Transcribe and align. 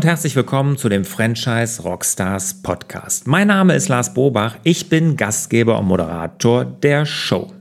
und 0.00 0.06
herzlich 0.06 0.34
willkommen 0.34 0.78
zu 0.78 0.88
dem 0.88 1.04
Franchise 1.04 1.82
Rockstars 1.82 2.62
Podcast. 2.62 3.26
Mein 3.26 3.48
Name 3.48 3.74
ist 3.74 3.88
Lars 3.88 4.14
Bobach, 4.14 4.56
ich 4.62 4.88
bin 4.88 5.14
Gastgeber 5.14 5.78
und 5.78 5.88
Moderator 5.88 6.64
der 6.64 7.04
Show. 7.04 7.52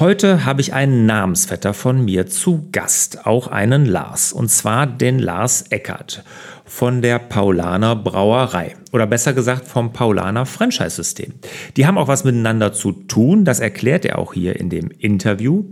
Heute 0.00 0.44
habe 0.44 0.62
ich 0.62 0.74
einen 0.74 1.06
Namensvetter 1.06 1.72
von 1.72 2.04
mir 2.04 2.26
zu 2.26 2.68
Gast, 2.72 3.24
auch 3.24 3.46
einen 3.46 3.86
Lars, 3.86 4.32
und 4.32 4.50
zwar 4.50 4.88
den 4.88 5.20
Lars 5.20 5.66
Eckert 5.70 6.24
von 6.64 7.02
der 7.02 7.20
Paulaner 7.20 7.94
Brauerei 7.94 8.74
oder 8.90 9.06
besser 9.06 9.32
gesagt 9.32 9.68
vom 9.68 9.92
Paulaner 9.92 10.46
Franchise-System. 10.46 11.34
Die 11.76 11.86
haben 11.86 11.98
auch 11.98 12.08
was 12.08 12.24
miteinander 12.24 12.72
zu 12.72 12.90
tun, 12.90 13.44
das 13.44 13.60
erklärt 13.60 14.04
er 14.04 14.18
auch 14.18 14.34
hier 14.34 14.56
in 14.58 14.70
dem 14.70 14.90
Interview. 14.90 15.66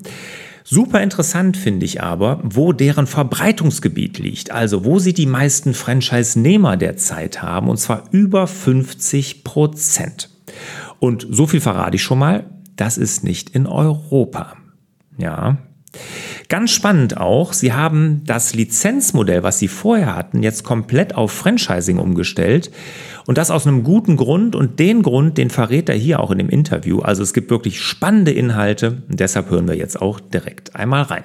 Super 0.72 1.02
interessant 1.02 1.58
finde 1.58 1.84
ich 1.84 2.02
aber, 2.02 2.40
wo 2.42 2.72
deren 2.72 3.06
Verbreitungsgebiet 3.06 4.18
liegt, 4.18 4.52
also 4.52 4.86
wo 4.86 4.98
sie 4.98 5.12
die 5.12 5.26
meisten 5.26 5.74
Franchise-Nehmer 5.74 6.78
derzeit 6.78 7.42
haben, 7.42 7.68
und 7.68 7.76
zwar 7.76 8.04
über 8.10 8.46
50 8.46 9.44
Prozent. 9.44 10.30
Und 10.98 11.26
so 11.28 11.46
viel 11.46 11.60
verrate 11.60 11.96
ich 11.96 12.02
schon 12.02 12.18
mal, 12.18 12.46
das 12.74 12.96
ist 12.96 13.22
nicht 13.22 13.50
in 13.50 13.66
Europa. 13.66 14.54
Ja. 15.18 15.58
Ganz 16.52 16.70
spannend 16.70 17.16
auch, 17.16 17.54
sie 17.54 17.72
haben 17.72 18.20
das 18.26 18.54
Lizenzmodell, 18.54 19.42
was 19.42 19.58
sie 19.58 19.68
vorher 19.68 20.14
hatten, 20.14 20.42
jetzt 20.42 20.64
komplett 20.64 21.14
auf 21.14 21.32
Franchising 21.32 21.98
umgestellt. 21.98 22.70
Und 23.24 23.38
das 23.38 23.50
aus 23.50 23.66
einem 23.66 23.84
guten 23.84 24.18
Grund. 24.18 24.54
Und 24.54 24.78
den 24.78 25.02
Grund, 25.02 25.38
den 25.38 25.48
verrät 25.48 25.88
er 25.88 25.94
hier 25.94 26.20
auch 26.20 26.30
in 26.30 26.36
dem 26.36 26.50
Interview. 26.50 26.98
Also 26.98 27.22
es 27.22 27.32
gibt 27.32 27.48
wirklich 27.48 27.80
spannende 27.80 28.32
Inhalte. 28.32 29.02
Und 29.08 29.18
deshalb 29.18 29.48
hören 29.48 29.66
wir 29.66 29.76
jetzt 29.76 30.02
auch 30.02 30.20
direkt 30.20 30.76
einmal 30.76 31.04
rein. 31.04 31.24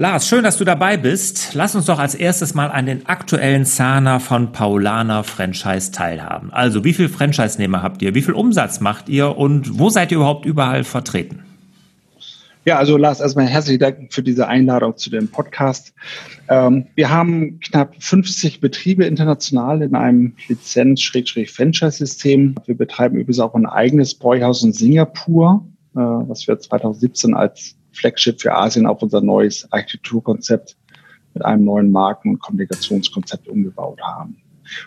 Lars, 0.00 0.28
schön, 0.28 0.44
dass 0.44 0.58
du 0.58 0.64
dabei 0.64 0.96
bist. 0.96 1.54
Lass 1.54 1.74
uns 1.74 1.86
doch 1.86 1.98
als 1.98 2.14
erstes 2.14 2.54
mal 2.54 2.70
an 2.70 2.86
den 2.86 3.06
aktuellen 3.06 3.64
Zahner 3.64 4.20
von 4.20 4.52
Paulaner 4.52 5.24
Franchise 5.24 5.90
teilhaben. 5.90 6.52
Also, 6.52 6.84
wie 6.84 6.92
viel 6.92 7.08
Franchise-Nehmer 7.08 7.82
habt 7.82 8.00
ihr? 8.00 8.14
Wie 8.14 8.22
viel 8.22 8.34
Umsatz 8.34 8.78
macht 8.78 9.08
ihr? 9.08 9.36
Und 9.36 9.76
wo 9.76 9.90
seid 9.90 10.12
ihr 10.12 10.18
überhaupt 10.18 10.46
überall 10.46 10.84
vertreten? 10.84 11.42
Ja, 12.64 12.78
also 12.78 12.96
Lars, 12.96 13.18
erstmal 13.18 13.48
herzlichen 13.48 13.80
Dank 13.80 14.14
für 14.14 14.22
diese 14.22 14.46
Einladung 14.46 14.96
zu 14.96 15.10
dem 15.10 15.26
Podcast. 15.26 15.92
Ähm, 16.48 16.86
wir 16.94 17.10
haben 17.10 17.58
knapp 17.58 17.96
50 17.98 18.60
Betriebe 18.60 19.04
international 19.04 19.82
in 19.82 19.96
einem 19.96 20.34
Lizenz-Franchise-System. 20.46 22.54
Wir 22.66 22.76
betreiben 22.76 23.16
übrigens 23.16 23.40
auch 23.40 23.56
ein 23.56 23.66
eigenes 23.66 24.14
Bräuhaus 24.14 24.62
in 24.62 24.72
Singapur, 24.72 25.66
äh, 25.96 25.98
was 25.98 26.46
wir 26.46 26.56
2017 26.56 27.34
als 27.34 27.74
Flagship 27.92 28.40
für 28.40 28.54
Asien 28.54 28.86
auf 28.86 29.02
unser 29.02 29.20
neues 29.20 29.70
Architekturkonzept 29.72 30.76
mit 31.34 31.44
einem 31.44 31.64
neuen 31.64 31.90
Marken- 31.90 32.30
und 32.30 32.40
Kommunikationskonzept 32.40 33.48
umgebaut 33.48 34.00
haben. 34.02 34.36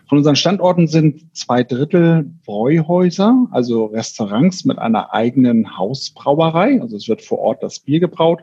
Von 0.08 0.20
unseren 0.20 0.36
Standorten 0.36 0.88
sind 0.88 1.36
zwei 1.36 1.64
Drittel 1.64 2.32
Bräuhäuser, 2.46 3.48
also 3.52 3.86
Restaurants 3.86 4.66
mit 4.66 4.78
einer 4.78 5.14
eigenen 5.14 5.78
Hausbrauerei. 5.78 6.80
Also 6.82 6.98
es 6.98 7.08
wird 7.08 7.22
vor 7.22 7.40
Ort 7.40 7.64
das 7.64 7.80
Bier 7.80 8.00
gebraut. 8.00 8.42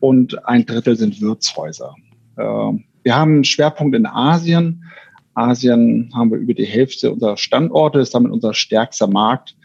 Und 0.00 0.46
ein 0.46 0.64
Drittel 0.64 0.96
sind 0.96 1.20
Wirtshäuser. 1.20 1.94
Ähm, 2.38 2.84
wir 3.02 3.16
haben 3.16 3.34
einen 3.34 3.44
Schwerpunkt 3.44 3.96
in 3.96 4.06
Asien. 4.06 4.84
Asien 5.34 6.10
haben 6.14 6.30
wir 6.30 6.38
über 6.38 6.54
die 6.54 6.64
Hälfte 6.64 7.12
unserer 7.12 7.36
Standorte, 7.36 7.98
ist 7.98 8.14
damit 8.14 8.30
unser 8.30 8.54
stärkster 8.54 9.06
Markt 9.06 9.56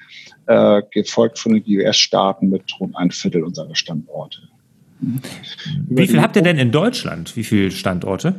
äh, 0.47 0.81
gefolgt 0.91 1.39
von 1.39 1.53
den 1.53 1.63
US-Staaten 1.67 2.49
mit 2.49 2.63
rund 2.79 2.95
ein 2.95 3.11
Viertel 3.11 3.43
unserer 3.43 3.75
Standorte. 3.75 4.39
Wie 5.89 6.07
viel 6.07 6.21
habt 6.21 6.35
ihr 6.35 6.41
denn 6.41 6.57
in 6.57 6.71
Deutschland? 6.71 7.35
Wie 7.35 7.43
viele 7.43 7.69
Standorte? 7.69 8.35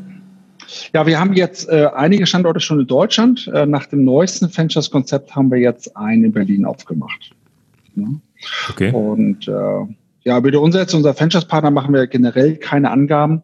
Ja, 0.93 1.07
wir 1.07 1.19
haben 1.19 1.33
jetzt 1.35 1.69
äh, 1.69 1.89
einige 1.95 2.27
Standorte 2.27 2.61
schon 2.61 2.81
in 2.81 2.87
Deutschland. 2.87 3.51
Äh, 3.55 3.67
nach 3.67 3.87
dem 3.87 4.05
neuesten 4.05 4.55
Ventures-Konzept 4.55 5.35
haben 5.35 5.51
wir 5.51 5.59
jetzt 5.59 5.97
einen 5.97 6.25
in 6.25 6.33
Berlin 6.33 6.65
aufgemacht. 6.65 7.31
Ja. 7.95 8.07
Okay. 8.71 8.93
Und 8.93 9.49
äh, 9.49 9.53
ja, 10.25 10.37
über 10.37 10.51
die 10.51 10.59
Umsetzung 10.59 10.99
unserer 10.99 11.19
Ventures-Partner 11.19 11.71
machen 11.71 11.95
wir 11.95 12.07
generell 12.07 12.57
keine 12.57 12.91
Angaben 12.91 13.43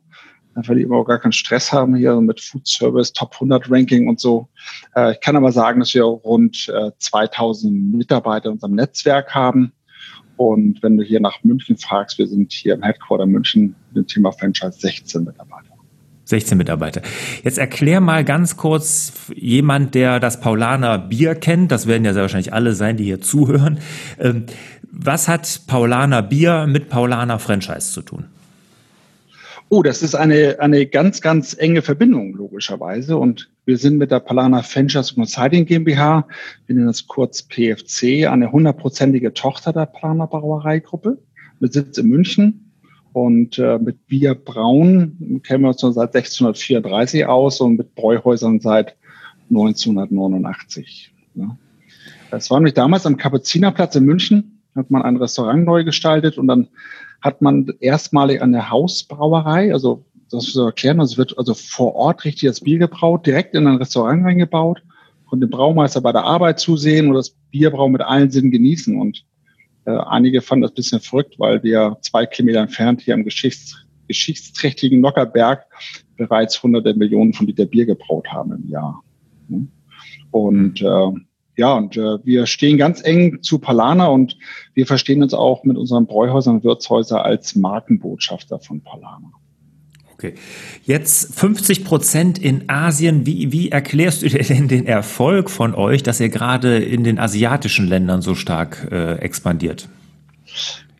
weil 0.54 0.76
die 0.76 0.82
immer 0.82 0.96
auch 0.96 1.04
gar 1.04 1.18
keinen 1.18 1.32
Stress 1.32 1.72
haben 1.72 1.94
hier 1.94 2.20
mit 2.20 2.40
Food 2.40 2.66
Service, 2.66 3.12
Top 3.12 3.34
100 3.34 3.70
Ranking 3.70 4.08
und 4.08 4.20
so. 4.20 4.48
Äh, 4.94 5.12
ich 5.12 5.20
kann 5.20 5.36
aber 5.36 5.52
sagen, 5.52 5.80
dass 5.80 5.94
wir 5.94 6.04
rund 6.04 6.72
2000 6.98 7.72
äh, 7.72 7.96
Mitarbeiter 7.96 8.46
in 8.46 8.52
unserem 8.52 8.74
Netzwerk 8.74 9.34
haben. 9.34 9.72
Und 10.36 10.82
wenn 10.82 10.96
du 10.96 11.04
hier 11.04 11.20
nach 11.20 11.44
München 11.44 11.76
fragst, 11.76 12.18
wir 12.18 12.26
sind 12.26 12.52
hier 12.52 12.74
im 12.74 12.82
Headquarter 12.82 13.26
München 13.26 13.76
mit 13.88 13.96
dem 13.96 14.06
Thema 14.06 14.32
Franchise 14.32 14.78
16 14.80 15.24
Mitarbeiter. 15.24 15.74
16 16.24 16.56
Mitarbeiter. 16.56 17.02
Jetzt 17.42 17.58
erklär 17.58 18.00
mal 18.00 18.24
ganz 18.24 18.56
kurz 18.56 19.12
jemand, 19.34 19.94
der 19.94 20.20
das 20.20 20.40
Paulaner 20.40 20.98
Bier 20.98 21.34
kennt, 21.34 21.70
das 21.70 21.86
werden 21.86 22.04
ja 22.04 22.14
sehr 22.14 22.22
wahrscheinlich 22.22 22.52
alle 22.52 22.72
sein, 22.72 22.96
die 22.96 23.04
hier 23.04 23.20
zuhören. 23.20 23.78
Ähm, 24.18 24.46
was 24.90 25.28
hat 25.28 25.62
Paulaner 25.66 26.22
Bier 26.22 26.66
mit 26.66 26.88
Paulaner 26.88 27.38
Franchise 27.38 27.92
zu 27.92 28.00
tun? 28.00 28.26
Oh, 29.74 29.82
das 29.82 30.04
ist 30.04 30.14
eine, 30.14 30.60
eine 30.60 30.86
ganz, 30.86 31.20
ganz 31.20 31.52
enge 31.58 31.82
Verbindung, 31.82 32.36
logischerweise. 32.36 33.16
Und 33.16 33.50
wir 33.64 33.76
sind 33.76 33.98
mit 33.98 34.12
der 34.12 34.20
Palana 34.20 34.62
Ventures 34.62 35.16
Consulting 35.16 35.66
GmbH, 35.66 36.28
wir 36.68 36.76
nennen 36.76 36.86
das 36.86 37.08
kurz 37.08 37.42
PFC, 37.42 38.28
eine 38.28 38.52
hundertprozentige 38.52 39.34
Tochter 39.34 39.72
der 39.72 39.86
Palana 39.86 40.26
Brauereigruppe 40.26 41.18
mit 41.58 41.72
Sitz 41.72 41.98
in 41.98 42.06
München. 42.06 42.72
Und 43.14 43.58
äh, 43.58 43.80
mit 43.80 44.06
Bier 44.06 44.36
Braun 44.36 45.40
kennen 45.42 45.64
wir 45.64 45.70
uns 45.70 45.80
schon 45.80 45.92
seit 45.92 46.14
1634 46.14 47.26
aus 47.26 47.60
und 47.60 47.76
mit 47.76 47.96
Bräuhäusern 47.96 48.60
seit 48.60 48.94
1989. 49.50 51.12
Ja. 51.34 51.58
Das 52.30 52.48
war 52.48 52.60
nämlich 52.60 52.74
damals 52.74 53.06
am 53.06 53.16
Kapuzinerplatz 53.16 53.96
in 53.96 54.04
München, 54.04 54.53
hat 54.74 54.90
man 54.90 55.02
ein 55.02 55.16
Restaurant 55.16 55.64
neu 55.64 55.84
gestaltet 55.84 56.38
und 56.38 56.48
dann 56.48 56.68
hat 57.20 57.42
man 57.42 57.72
erstmalig 57.80 58.42
eine 58.42 58.70
Hausbrauerei, 58.70 59.72
also 59.72 60.04
das 60.30 60.44
zu 60.46 60.62
erklären, 60.62 61.00
also 61.00 61.16
wird 61.16 61.38
also 61.38 61.54
vor 61.54 61.94
Ort 61.94 62.24
richtig 62.24 62.48
das 62.48 62.60
Bier 62.60 62.78
gebraut, 62.78 63.26
direkt 63.26 63.54
in 63.54 63.66
ein 63.66 63.76
Restaurant 63.76 64.24
reingebaut, 64.24 64.82
und 65.34 65.40
dem 65.40 65.50
Braumeister 65.50 66.00
bei 66.00 66.12
der 66.12 66.24
Arbeit 66.24 66.60
zusehen 66.60 67.08
und 67.08 67.14
das 67.14 67.30
Bierbrau 67.50 67.88
mit 67.88 68.00
allen 68.02 68.30
Sinnen 68.30 68.50
genießen. 68.50 68.98
Und 69.00 69.24
äh, 69.84 69.90
einige 69.90 70.40
fanden 70.40 70.62
das 70.62 70.72
ein 70.72 70.76
bisschen 70.76 71.00
verrückt, 71.00 71.34
weil 71.38 71.62
wir 71.62 71.98
zwei 72.02 72.24
Kilometer 72.24 72.60
entfernt 72.60 73.00
hier 73.02 73.14
am 73.14 73.24
Geschichts 73.24 73.76
geschichtsträchtigen 74.06 75.00
Nockerberg 75.00 75.64
bereits 76.18 76.62
hunderte 76.62 76.92
Millionen 76.94 77.32
von 77.32 77.46
Liter 77.46 77.64
Bier 77.64 77.86
gebraut 77.86 78.28
haben 78.28 78.52
im 78.52 78.68
Jahr. 78.68 79.02
Und 80.30 80.82
äh, 80.82 81.10
ja, 81.56 81.74
und 81.74 81.96
äh, 81.96 82.24
wir 82.24 82.46
stehen 82.46 82.78
ganz 82.78 83.02
eng 83.04 83.42
zu 83.42 83.58
Palana 83.58 84.06
und 84.06 84.36
wir 84.74 84.86
verstehen 84.86 85.22
uns 85.22 85.34
auch 85.34 85.64
mit 85.64 85.76
unseren 85.76 86.06
Bräuhäusern 86.06 86.56
und 86.56 86.64
Wirtshäusern 86.64 87.20
als 87.20 87.54
Markenbotschafter 87.54 88.58
von 88.58 88.80
Palana. 88.80 89.32
Okay. 90.14 90.34
Jetzt 90.84 91.34
50 91.38 91.84
Prozent 91.84 92.38
in 92.38 92.68
Asien. 92.68 93.26
Wie, 93.26 93.52
wie 93.52 93.70
erklärst 93.70 94.22
du 94.22 94.28
dir 94.28 94.42
denn 94.42 94.68
den 94.68 94.86
Erfolg 94.86 95.50
von 95.50 95.74
euch, 95.74 96.02
dass 96.02 96.20
ihr 96.20 96.28
gerade 96.28 96.78
in 96.78 97.04
den 97.04 97.18
asiatischen 97.18 97.86
Ländern 97.86 98.22
so 98.22 98.34
stark 98.34 98.88
äh, 98.90 99.16
expandiert? 99.18 99.88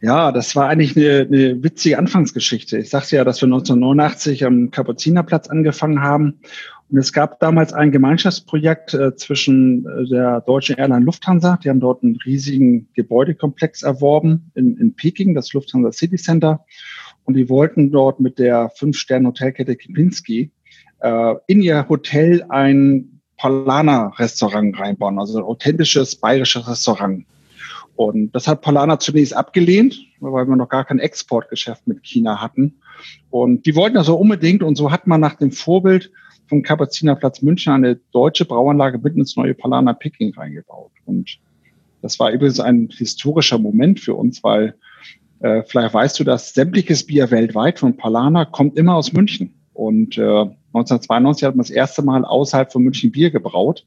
Ja, 0.01 0.33
das 0.33 0.55
war 0.55 0.69
eigentlich 0.69 0.97
eine, 0.97 1.27
eine 1.27 1.63
witzige 1.63 1.99
Anfangsgeschichte. 1.99 2.77
Ich 2.77 2.91
sagte 2.91 3.17
ja, 3.17 3.25
dass 3.25 3.41
wir 3.41 3.47
1989 3.47 4.45
am 4.45 4.71
Kapuzinerplatz 4.71 5.49
angefangen 5.49 6.03
haben 6.03 6.41
und 6.91 6.99
es 6.99 7.13
gab 7.13 7.41
damals 7.41 7.73
ein 7.73 7.93
Gemeinschaftsprojekt 7.93 8.95
äh, 8.95 9.17
zwischen 9.17 9.87
äh, 9.87 10.09
der 10.09 10.43
deutschen 10.43 10.77
Airline 10.77 11.05
Lufthansa, 11.05 11.59
die 11.63 11.71
haben 11.71 11.81
dort 11.81 12.03
einen 12.03 12.17
riesigen 12.25 12.89
Gebäudekomplex 12.95 13.83
erworben 13.83 14.51
in, 14.55 14.77
in 14.77 14.95
Peking, 14.95 15.35
das 15.35 15.53
Lufthansa 15.53 15.93
City 15.93 16.17
Center. 16.17 16.65
Und 17.25 17.35
die 17.35 17.49
wollten 17.49 17.91
dort 17.91 18.21
mit 18.21 18.39
der 18.39 18.71
Fünf-Sterne-Hotelkette 18.77 19.77
Kempinski 19.77 20.53
äh, 21.01 21.35
in 21.47 21.63
ihr 21.63 21.89
Hotel 21.89 22.45
ein 22.51 23.21
Palana-Restaurant 23.39 24.79
reinbauen, 24.79 25.19
also 25.19 25.39
ein 25.39 25.45
authentisches 25.45 26.17
bayerisches 26.17 26.69
Restaurant. 26.69 27.25
Und 27.97 28.33
das 28.33 28.47
hat 28.47 28.61
Palana 28.61 28.99
zunächst 28.99 29.35
abgelehnt, 29.37 29.99
weil 30.21 30.47
wir 30.47 30.57
noch 30.57 30.69
gar 30.69 30.85
kein 30.85 30.99
Exportgeschäft 30.99 31.87
mit 31.87 32.03
China 32.03 32.41
hatten. 32.41 32.81
Und 33.31 33.67
die 33.67 33.75
wollten 33.75 33.95
das 33.95 34.07
so 34.07 34.17
unbedingt. 34.17 34.63
Und 34.63 34.77
so 34.77 34.91
hat 34.91 35.07
man 35.07 35.21
nach 35.21 35.35
dem 35.35 35.53
Vorbild 35.53 36.11
vom 36.47 36.63
Kapuzinerplatz 36.63 37.43
München 37.43 37.73
eine 37.73 37.97
deutsche 38.13 38.45
Brauanlage 38.45 38.99
mitten 38.99 39.21
ins 39.21 39.37
neue 39.37 39.55
Palana 39.55 39.93
Picking 39.93 40.35
reingebaut. 40.35 40.93
Und 41.07 41.39
das 42.03 42.19
war 42.21 42.31
übrigens 42.31 42.61
ein 42.61 42.89
historischer 42.91 43.59
Moment 43.59 44.01
für 44.01 44.15
uns, 44.15 44.45
weil 44.45 44.75
äh, 45.41 45.63
vielleicht 45.67 45.95
weißt 45.95 46.21
du, 46.21 46.25
dass 46.25 46.55
sämtliches 46.55 47.07
Bier 47.07 47.31
weltweit 47.31 47.79
von 47.79 47.97
Palana 47.97 48.45
kommt 48.45 48.77
immer 48.77 48.95
aus 48.95 49.13
München. 49.13 49.55
Und 49.73 50.19
äh, 50.19 50.23
1992 50.23 51.45
hat 51.45 51.57
man 51.57 51.65
das 51.65 51.71
erste 51.71 52.03
Mal 52.03 52.25
außerhalb 52.25 52.73
von 52.73 52.83
München 52.83 53.11
Bier 53.11 53.31
gebraut. 53.31 53.87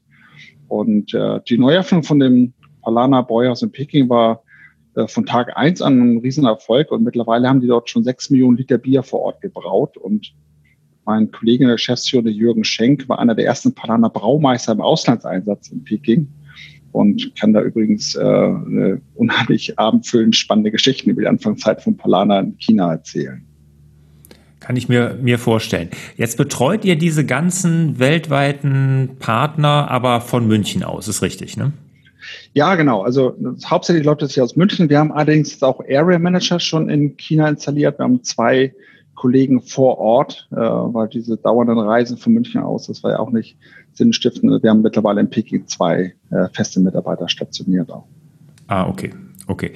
Und 0.68 1.14
äh, 1.14 1.40
die 1.48 1.58
Neueröffnung 1.58 2.02
von 2.02 2.20
dem 2.20 2.52
Palana 2.82 3.22
Bräuhaus 3.22 3.62
in 3.62 3.72
Peking 3.72 4.08
war 4.08 4.42
äh, 4.94 5.06
von 5.06 5.26
Tag 5.26 5.56
eins 5.56 5.80
an 5.80 5.98
ein 5.98 6.18
Riesenerfolg 6.18 6.90
und 6.90 7.04
mittlerweile 7.04 7.48
haben 7.48 7.60
die 7.60 7.66
dort 7.66 7.88
schon 7.88 8.04
sechs 8.04 8.30
Millionen 8.30 8.56
Liter 8.56 8.78
Bier 8.78 9.02
vor 9.02 9.20
Ort 9.20 9.40
gebraut 9.40 9.96
und 9.96 10.34
mein 11.08 11.32
Kollege 11.32 11.64
der 11.64 11.76
Geschäftsführer 11.76 12.28
Jürgen 12.28 12.64
Schenk 12.64 13.08
war 13.08 13.18
einer 13.18 13.34
der 13.34 13.46
ersten 13.46 13.72
Palaner 13.74 14.10
Braumeister 14.10 14.72
im 14.72 14.82
Auslandseinsatz 14.82 15.68
in 15.68 15.82
Peking 15.82 16.28
und 16.92 17.34
kann 17.34 17.54
da 17.54 17.62
übrigens 17.62 18.14
äh, 18.14 18.98
unheimlich 19.14 19.78
abendfüllend 19.78 20.36
spannende 20.36 20.70
Geschichten 20.70 21.08
über 21.08 21.22
die 21.22 21.26
Anfangszeit 21.26 21.80
von 21.80 21.96
Palana 21.96 22.40
in 22.40 22.58
China 22.58 22.92
erzählen. 22.92 23.42
Kann 24.60 24.76
ich 24.76 24.90
mir, 24.90 25.18
mir 25.22 25.38
vorstellen. 25.38 25.88
Jetzt 26.18 26.36
betreut 26.36 26.84
ihr 26.84 26.96
diese 26.96 27.24
ganzen 27.24 27.98
weltweiten 27.98 29.16
Partner 29.18 29.90
aber 29.90 30.20
von 30.20 30.46
München 30.46 30.84
aus, 30.84 31.08
ist 31.08 31.22
richtig, 31.22 31.56
ne? 31.56 31.72
Ja, 32.52 32.74
genau. 32.74 33.00
Also 33.00 33.34
hauptsächlich 33.64 34.04
läuft 34.04 34.20
das 34.20 34.34
hier 34.34 34.44
aus 34.44 34.56
München. 34.56 34.90
Wir 34.90 34.98
haben 34.98 35.12
allerdings 35.12 35.62
auch 35.62 35.80
Area 35.88 36.18
Manager 36.18 36.60
schon 36.60 36.90
in 36.90 37.16
China 37.16 37.48
installiert. 37.48 37.98
Wir 37.98 38.04
haben 38.04 38.22
zwei 38.22 38.74
Kollegen 39.18 39.60
vor 39.60 39.98
Ort, 39.98 40.48
äh, 40.52 40.56
weil 40.56 41.08
diese 41.08 41.36
dauernden 41.36 41.78
Reisen 41.78 42.16
von 42.16 42.32
München 42.32 42.62
aus, 42.62 42.86
das 42.86 43.02
war 43.02 43.10
ja 43.10 43.18
auch 43.18 43.32
nicht 43.32 43.56
sinnstiftend. 43.94 44.62
Wir 44.62 44.70
haben 44.70 44.80
mittlerweile 44.80 45.20
in 45.20 45.28
Peking 45.28 45.66
zwei 45.66 46.14
äh, 46.30 46.48
feste 46.52 46.78
Mitarbeiter 46.78 47.28
stationiert 47.28 47.90
auch. 47.90 48.04
Ah, 48.68 48.88
okay, 48.88 49.10
okay. 49.48 49.72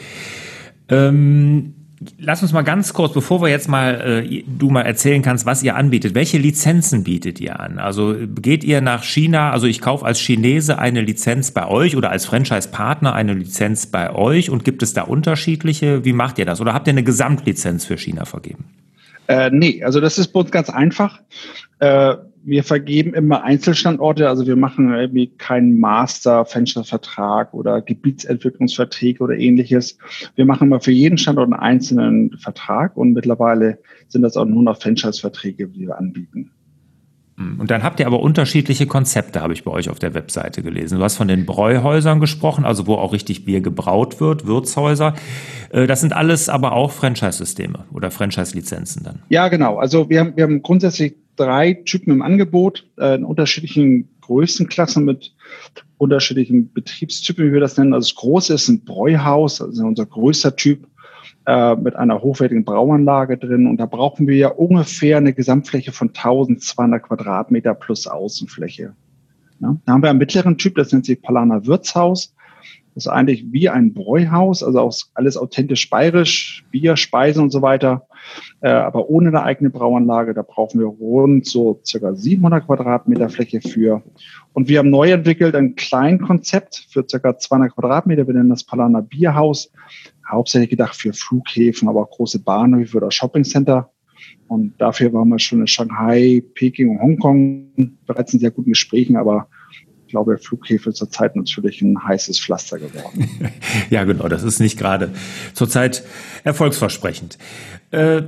Ähm, 0.88 1.74
lass 2.18 2.40
uns 2.42 2.52
mal 2.52 2.62
ganz 2.62 2.92
kurz, 2.92 3.14
bevor 3.14 3.42
wir 3.42 3.48
jetzt 3.48 3.68
mal 3.68 4.24
äh, 4.30 4.44
du 4.46 4.70
mal 4.70 4.82
erzählen 4.82 5.22
kannst, 5.22 5.44
was 5.44 5.64
ihr 5.64 5.74
anbietet. 5.74 6.14
Welche 6.14 6.38
Lizenzen 6.38 7.02
bietet 7.02 7.40
ihr 7.40 7.58
an? 7.58 7.80
Also 7.80 8.14
geht 8.40 8.62
ihr 8.62 8.80
nach 8.80 9.02
China? 9.02 9.50
Also 9.50 9.66
ich 9.66 9.80
kaufe 9.80 10.06
als 10.06 10.20
Chinese 10.20 10.78
eine 10.78 11.00
Lizenz 11.00 11.50
bei 11.50 11.66
euch 11.66 11.96
oder 11.96 12.10
als 12.10 12.26
Franchise-Partner 12.26 13.12
eine 13.12 13.34
Lizenz 13.34 13.86
bei 13.86 14.14
euch 14.14 14.50
und 14.50 14.64
gibt 14.64 14.84
es 14.84 14.92
da 14.94 15.02
unterschiedliche? 15.02 16.04
Wie 16.04 16.12
macht 16.12 16.38
ihr 16.38 16.46
das? 16.46 16.60
Oder 16.60 16.74
habt 16.74 16.86
ihr 16.86 16.92
eine 16.92 17.02
Gesamtlizenz 17.02 17.84
für 17.84 17.98
China 17.98 18.24
vergeben? 18.24 18.66
Äh, 19.28 19.50
nee, 19.50 19.82
also 19.82 20.00
das 20.00 20.18
ist 20.18 20.28
bei 20.28 20.40
uns 20.40 20.50
ganz 20.50 20.70
einfach. 20.70 21.20
Äh, 21.78 22.16
wir 22.44 22.64
vergeben 22.64 23.14
immer 23.14 23.44
Einzelstandorte, 23.44 24.28
also 24.28 24.46
wir 24.46 24.56
machen 24.56 24.92
irgendwie 24.92 25.28
keinen 25.28 25.78
Master-Fenster-Vertrag 25.78 27.54
oder 27.54 27.80
Gebietsentwicklungsverträge 27.80 29.22
oder 29.22 29.36
ähnliches. 29.36 29.96
Wir 30.34 30.44
machen 30.44 30.66
immer 30.66 30.80
für 30.80 30.90
jeden 30.90 31.18
Standort 31.18 31.52
einen 31.52 31.60
einzelnen 31.60 32.36
Vertrag 32.38 32.96
und 32.96 33.12
mittlerweile 33.12 33.78
sind 34.08 34.22
das 34.22 34.36
auch 34.36 34.44
nur 34.44 34.64
noch 34.64 34.80
Franchise-Verträge, 34.80 35.68
die 35.68 35.86
wir 35.86 35.98
anbieten. 35.98 36.50
Hm, 37.36 37.60
und 37.60 37.70
dann 37.70 37.82
habt 37.82 38.00
ihr 38.00 38.06
aber 38.06 38.20
unterschiedliche 38.20 38.86
Konzepte, 38.86 39.40
habe 39.40 39.52
ich 39.52 39.64
bei 39.64 39.70
euch 39.70 39.88
auf 39.88 39.98
der 39.98 40.14
Webseite 40.14 40.62
gelesen. 40.62 40.98
Du 40.98 41.04
hast 41.04 41.16
von 41.16 41.28
den 41.28 41.46
Bräuhäusern 41.46 42.20
gesprochen, 42.20 42.64
also 42.64 42.86
wo 42.86 42.94
auch 42.94 43.12
richtig 43.12 43.44
Bier 43.44 43.60
gebraut 43.60 44.20
wird, 44.20 44.46
Wirtshäuser. 44.46 45.14
Äh, 45.70 45.86
das 45.86 46.00
sind 46.00 46.12
alles 46.12 46.48
aber 46.48 46.72
auch 46.72 46.90
Franchise-Systeme 46.90 47.86
oder 47.92 48.10
Franchise-Lizenzen 48.10 49.02
dann. 49.02 49.22
Ja, 49.28 49.48
genau. 49.48 49.78
Also 49.78 50.10
wir 50.10 50.20
haben, 50.20 50.36
wir 50.36 50.44
haben 50.44 50.62
grundsätzlich 50.62 51.14
drei 51.36 51.74
Typen 51.74 52.12
im 52.12 52.22
Angebot, 52.22 52.86
äh, 52.98 53.14
in 53.14 53.24
unterschiedlichen 53.24 54.08
Größenklassen 54.20 55.04
mit 55.04 55.34
unterschiedlichen 55.98 56.72
Betriebstypen, 56.72 57.48
wie 57.48 57.52
wir 57.52 57.60
das 57.60 57.76
nennen. 57.76 57.94
Also 57.94 58.08
das 58.08 58.14
große 58.16 58.54
ist 58.54 58.68
ein 58.68 58.84
Bräuhaus, 58.84 59.60
also 59.60 59.84
unser 59.84 60.06
größter 60.06 60.56
Typ 60.56 60.86
äh, 61.46 61.74
mit 61.76 61.96
einer 61.96 62.22
hochwertigen 62.22 62.64
Brauanlage 62.64 63.36
drin. 63.36 63.66
Und 63.66 63.78
da 63.78 63.86
brauchen 63.86 64.26
wir 64.28 64.36
ja 64.36 64.48
ungefähr 64.48 65.16
eine 65.16 65.32
Gesamtfläche 65.32 65.92
von 65.92 66.08
1200 66.08 67.02
Quadratmeter 67.02 67.74
plus 67.74 68.06
Außenfläche. 68.06 68.94
Ja, 69.60 69.76
da 69.84 69.92
haben 69.92 70.02
wir 70.02 70.10
einen 70.10 70.18
mittleren 70.18 70.58
Typ, 70.58 70.74
das 70.74 70.92
nennt 70.92 71.06
sich 71.06 71.20
Palana 71.22 71.66
Wirtshaus. 71.66 72.34
Das 72.94 73.06
ist 73.06 73.12
eigentlich 73.12 73.46
wie 73.50 73.70
ein 73.70 73.94
Bräuhaus, 73.94 74.62
also 74.62 74.80
auch 74.80 74.94
alles 75.14 75.38
authentisch 75.38 75.88
bayerisch, 75.88 76.64
Bier, 76.70 76.96
Speisen 76.96 77.42
und 77.42 77.50
so 77.50 77.62
weiter, 77.62 78.06
äh, 78.60 78.68
aber 78.68 79.08
ohne 79.08 79.28
eine 79.28 79.42
eigene 79.42 79.70
Brauanlage. 79.70 80.34
Da 80.34 80.42
brauchen 80.42 80.78
wir 80.78 80.86
rund 80.86 81.46
so 81.46 81.80
circa 81.86 82.14
700 82.14 82.66
Quadratmeter 82.66 83.30
Fläche 83.30 83.62
für. 83.62 84.02
Und 84.52 84.68
wir 84.68 84.78
haben 84.78 84.90
neu 84.90 85.10
entwickelt 85.10 85.54
ein 85.54 85.74
Kleinkonzept 85.74 86.86
für 86.90 87.04
circa 87.08 87.38
200 87.38 87.74
Quadratmeter. 87.74 88.26
Wir 88.26 88.34
nennen 88.34 88.50
das 88.50 88.64
Palana 88.64 89.00
Bierhaus. 89.00 89.72
Hauptsächlich 90.28 90.70
gedacht 90.70 90.96
für 90.96 91.12
Flughäfen, 91.12 91.88
aber 91.88 92.02
auch 92.02 92.10
große 92.10 92.40
Bahnhöfe 92.40 92.96
oder 92.96 93.10
Shoppingcenter. 93.10 93.90
Und 94.48 94.74
dafür 94.78 95.12
waren 95.12 95.28
wir 95.28 95.38
schon 95.38 95.60
in 95.60 95.66
Shanghai, 95.66 96.42
Peking 96.54 96.90
und 96.90 97.00
Hongkong 97.00 97.96
bereits 98.06 98.32
in 98.34 98.40
sehr 98.40 98.50
guten 98.50 98.70
Gesprächen, 98.70 99.16
aber 99.16 99.48
glaube, 100.12 100.38
Flughäfen 100.38 100.94
zurzeit 100.94 101.34
natürlich 101.34 101.82
ein 101.82 101.96
heißes 102.00 102.38
Pflaster 102.38 102.78
geworden. 102.78 103.28
ja, 103.90 104.04
genau, 104.04 104.28
das 104.28 104.44
ist 104.44 104.60
nicht 104.60 104.78
gerade 104.78 105.10
zurzeit 105.54 106.04
erfolgsversprechend. 106.44 107.38
Äh, 107.90 108.22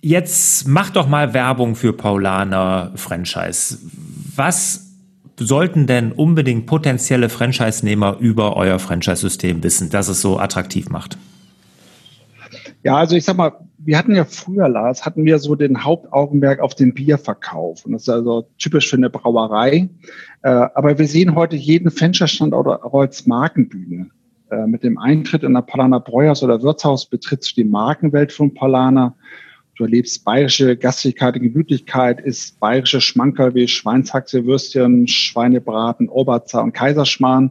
jetzt 0.00 0.66
mach 0.66 0.90
doch 0.90 1.08
mal 1.08 1.34
Werbung 1.34 1.76
für 1.76 1.92
Paulaner 1.92 2.92
Franchise. 2.96 3.78
Was 4.34 4.94
sollten 5.38 5.86
denn 5.86 6.12
unbedingt 6.12 6.66
potenzielle 6.66 7.28
Franchise-Nehmer 7.28 8.16
über 8.18 8.56
euer 8.56 8.78
Franchise-System 8.78 9.62
wissen, 9.62 9.90
dass 9.90 10.08
es 10.08 10.22
so 10.22 10.38
attraktiv 10.38 10.88
macht? 10.88 11.18
Ja, 12.86 12.98
also 12.98 13.16
ich 13.16 13.24
sag 13.24 13.36
mal, 13.36 13.50
wir 13.78 13.98
hatten 13.98 14.14
ja 14.14 14.24
früher, 14.24 14.68
Lars, 14.68 15.04
hatten 15.04 15.24
wir 15.24 15.40
so 15.40 15.56
den 15.56 15.82
Hauptaugenmerk 15.82 16.60
auf 16.60 16.76
den 16.76 16.94
Bierverkauf. 16.94 17.84
Und 17.84 17.90
das 17.90 18.02
ist 18.02 18.08
also 18.08 18.48
typisch 18.58 18.88
für 18.88 18.96
eine 18.96 19.10
Brauerei. 19.10 19.88
Äh, 20.42 20.48
aber 20.48 20.96
wir 20.96 21.08
sehen 21.08 21.34
heute 21.34 21.56
jeden 21.56 21.90
Fensterstandort 21.90 22.84
auch 22.84 23.00
als 23.00 23.26
Markenbühne. 23.26 24.10
Äh, 24.52 24.68
mit 24.68 24.84
dem 24.84 24.98
Eintritt 24.98 25.42
in 25.42 25.54
der 25.54 25.62
Palaner 25.62 25.98
Bräuhaus 25.98 26.44
oder 26.44 26.62
Wirtshaus 26.62 27.10
betrittst 27.10 27.56
du 27.56 27.62
die 27.62 27.68
Markenwelt 27.68 28.30
von 28.30 28.54
Palana. 28.54 29.16
Du 29.74 29.82
erlebst 29.82 30.24
bayerische 30.24 30.76
Gastlichkeit 30.76 31.34
und 31.34 31.42
Gemütlichkeit, 31.42 32.20
isst 32.20 32.60
bayerische 32.60 33.00
Schmankerl 33.00 33.52
wie 33.56 33.66
Schweinshaxe, 33.66 34.46
Würstchen, 34.46 35.08
Schweinebraten, 35.08 36.08
Oberzer 36.08 36.62
und 36.62 36.72
Kaiserschmarrn 36.72 37.50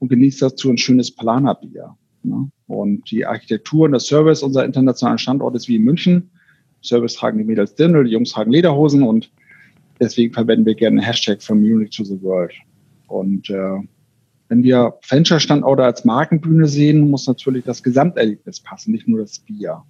und 0.00 0.10
genießt 0.10 0.42
dazu 0.42 0.68
ein 0.68 0.76
schönes 0.76 1.16
Palana-Bier. 1.16 1.96
Ne? 2.26 2.50
Und 2.66 3.10
die 3.10 3.24
Architektur 3.24 3.84
und 3.84 3.92
der 3.92 4.00
Service 4.00 4.42
unserer 4.42 4.64
internationalen 4.64 5.18
Standort 5.18 5.54
ist 5.54 5.68
wie 5.68 5.76
in 5.76 5.82
München. 5.82 6.30
Service 6.82 7.14
tragen 7.14 7.38
die 7.38 7.44
Mädels 7.44 7.74
Dirndl, 7.74 8.04
die 8.04 8.10
Jungs 8.10 8.30
tragen 8.30 8.50
Lederhosen 8.50 9.02
und 9.02 9.30
deswegen 10.00 10.32
verwenden 10.32 10.66
wir 10.66 10.74
gerne 10.74 10.96
den 10.96 11.04
Hashtag 11.04 11.42
from 11.42 11.60
Munich 11.60 11.90
to 11.90 12.04
the 12.04 12.20
World. 12.22 12.52
Und 13.08 13.50
äh, 13.50 13.78
wenn 14.48 14.62
wir 14.62 14.94
Venture-Standorte 15.08 15.84
als 15.84 16.04
Markenbühne 16.04 16.68
sehen, 16.68 17.10
muss 17.10 17.26
natürlich 17.26 17.64
das 17.64 17.82
Gesamterlebnis 17.82 18.60
passen, 18.60 18.92
nicht 18.92 19.08
nur 19.08 19.20
das 19.20 19.38
Bier. 19.40 19.82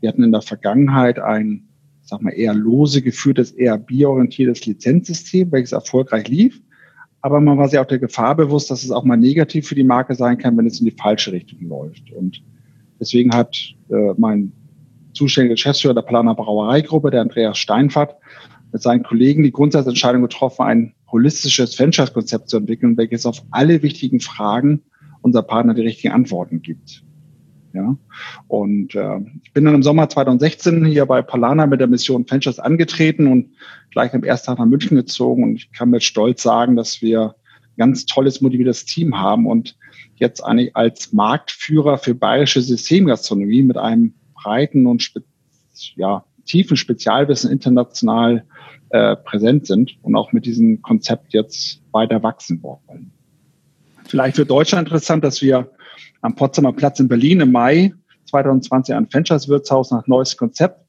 Wir 0.00 0.08
hatten 0.10 0.24
in 0.24 0.32
der 0.32 0.42
Vergangenheit 0.42 1.18
ein, 1.18 1.68
sag 2.02 2.20
mal, 2.22 2.30
eher 2.30 2.54
lose 2.54 3.00
geführtes, 3.02 3.52
eher 3.52 3.78
bierorientiertes 3.78 4.66
Lizenzsystem, 4.66 5.50
welches 5.52 5.72
erfolgreich 5.72 6.28
lief. 6.28 6.60
Aber 7.28 7.42
man 7.42 7.58
war 7.58 7.68
sich 7.68 7.78
auch 7.78 7.84
der 7.84 7.98
Gefahr 7.98 8.34
bewusst, 8.34 8.70
dass 8.70 8.84
es 8.84 8.90
auch 8.90 9.04
mal 9.04 9.18
negativ 9.18 9.68
für 9.68 9.74
die 9.74 9.84
Marke 9.84 10.14
sein 10.14 10.38
kann, 10.38 10.56
wenn 10.56 10.66
es 10.66 10.80
in 10.80 10.86
die 10.86 10.96
falsche 10.98 11.30
Richtung 11.30 11.60
läuft. 11.68 12.10
Und 12.10 12.42
deswegen 12.98 13.34
hat 13.34 13.54
äh, 13.90 14.14
mein 14.16 14.50
zuständiger 15.12 15.52
Geschäftsführer 15.52 15.92
der 15.92 16.00
Planer 16.00 16.34
Brauereigruppe, 16.34 17.10
der 17.10 17.20
Andreas 17.20 17.58
Steinfahrt, 17.58 18.16
mit 18.72 18.80
seinen 18.80 19.02
Kollegen 19.02 19.42
die 19.42 19.52
Grundsatzentscheidung 19.52 20.22
getroffen, 20.22 20.62
ein 20.62 20.94
holistisches 21.12 21.74
Franchise-Konzept 21.74 22.48
zu 22.48 22.56
entwickeln, 22.56 22.96
welches 22.96 23.26
auf 23.26 23.44
alle 23.50 23.82
wichtigen 23.82 24.20
Fragen 24.20 24.80
unser 25.20 25.42
Partner 25.42 25.74
die 25.74 25.82
richtigen 25.82 26.14
Antworten 26.14 26.62
gibt. 26.62 27.04
Ja, 27.74 27.96
und 28.46 28.94
äh, 28.94 29.18
ich 29.42 29.52
bin 29.52 29.64
dann 29.64 29.74
im 29.74 29.82
Sommer 29.82 30.08
2016 30.08 30.86
hier 30.86 31.04
bei 31.04 31.20
Palana 31.20 31.66
mit 31.66 31.80
der 31.80 31.86
Mission 31.86 32.26
Franchise 32.26 32.64
angetreten 32.64 33.26
und 33.26 33.50
gleich 33.90 34.14
am 34.14 34.24
ersten 34.24 34.46
Tag 34.46 34.58
nach 34.58 34.64
München 34.64 34.96
gezogen 34.96 35.44
und 35.44 35.56
ich 35.56 35.72
kann 35.72 35.90
mit 35.90 36.02
Stolz 36.02 36.42
sagen, 36.42 36.76
dass 36.76 37.02
wir 37.02 37.34
ganz 37.76 38.06
tolles, 38.06 38.40
motiviertes 38.40 38.86
Team 38.86 39.18
haben 39.18 39.46
und 39.46 39.76
jetzt 40.16 40.42
eigentlich 40.42 40.74
als 40.76 41.12
Marktführer 41.12 41.98
für 41.98 42.14
bayerische 42.14 42.62
Systemgastronomie 42.62 43.62
mit 43.62 43.76
einem 43.76 44.14
breiten 44.34 44.86
und 44.86 45.02
spe 45.02 45.22
ja, 45.94 46.24
tiefen 46.44 46.76
Spezialwissen 46.76 47.50
international 47.50 48.44
äh, 48.90 49.14
präsent 49.16 49.66
sind 49.66 49.96
und 50.02 50.16
auch 50.16 50.32
mit 50.32 50.46
diesem 50.46 50.82
Konzept 50.82 51.34
jetzt 51.34 51.82
weiter 51.92 52.22
wachsen 52.22 52.62
wollen. 52.62 53.12
Vielleicht 54.06 54.36
für 54.36 54.46
Deutschland 54.46 54.88
interessant, 54.88 55.22
dass 55.22 55.42
wir 55.42 55.70
am 56.20 56.34
Potsdamer 56.34 56.72
Platz 56.72 57.00
in 57.00 57.08
Berlin 57.08 57.40
im 57.40 57.52
Mai 57.52 57.92
2020 58.26 58.94
ein 58.94 59.08
Franchise-Wirtshaus 59.08 59.90
nach 59.90 60.06
neues 60.06 60.36
Konzept 60.36 60.84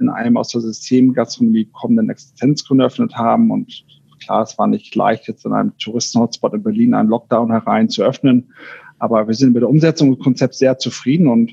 in 0.00 0.08
einem 0.08 0.36
aus 0.36 0.48
der 0.48 0.60
Systemgastronomie 0.60 1.66
kommenden 1.72 2.10
Existenzgrund 2.10 2.80
eröffnet 2.80 3.14
haben. 3.16 3.50
Und 3.50 3.84
klar, 4.20 4.42
es 4.42 4.58
war 4.58 4.66
nicht 4.66 4.94
leicht, 4.94 5.28
jetzt 5.28 5.44
in 5.44 5.52
einem 5.52 5.76
Touristen-Hotspot 5.78 6.54
in 6.54 6.62
Berlin 6.62 6.94
einen 6.94 7.08
Lockdown 7.08 7.50
herein 7.50 7.88
zu 7.88 8.02
öffnen. 8.02 8.52
Aber 8.98 9.26
wir 9.26 9.34
sind 9.34 9.52
mit 9.52 9.62
der 9.62 9.68
Umsetzung 9.68 10.14
des 10.14 10.24
Konzepts 10.24 10.58
sehr 10.58 10.78
zufrieden 10.78 11.26
und 11.26 11.52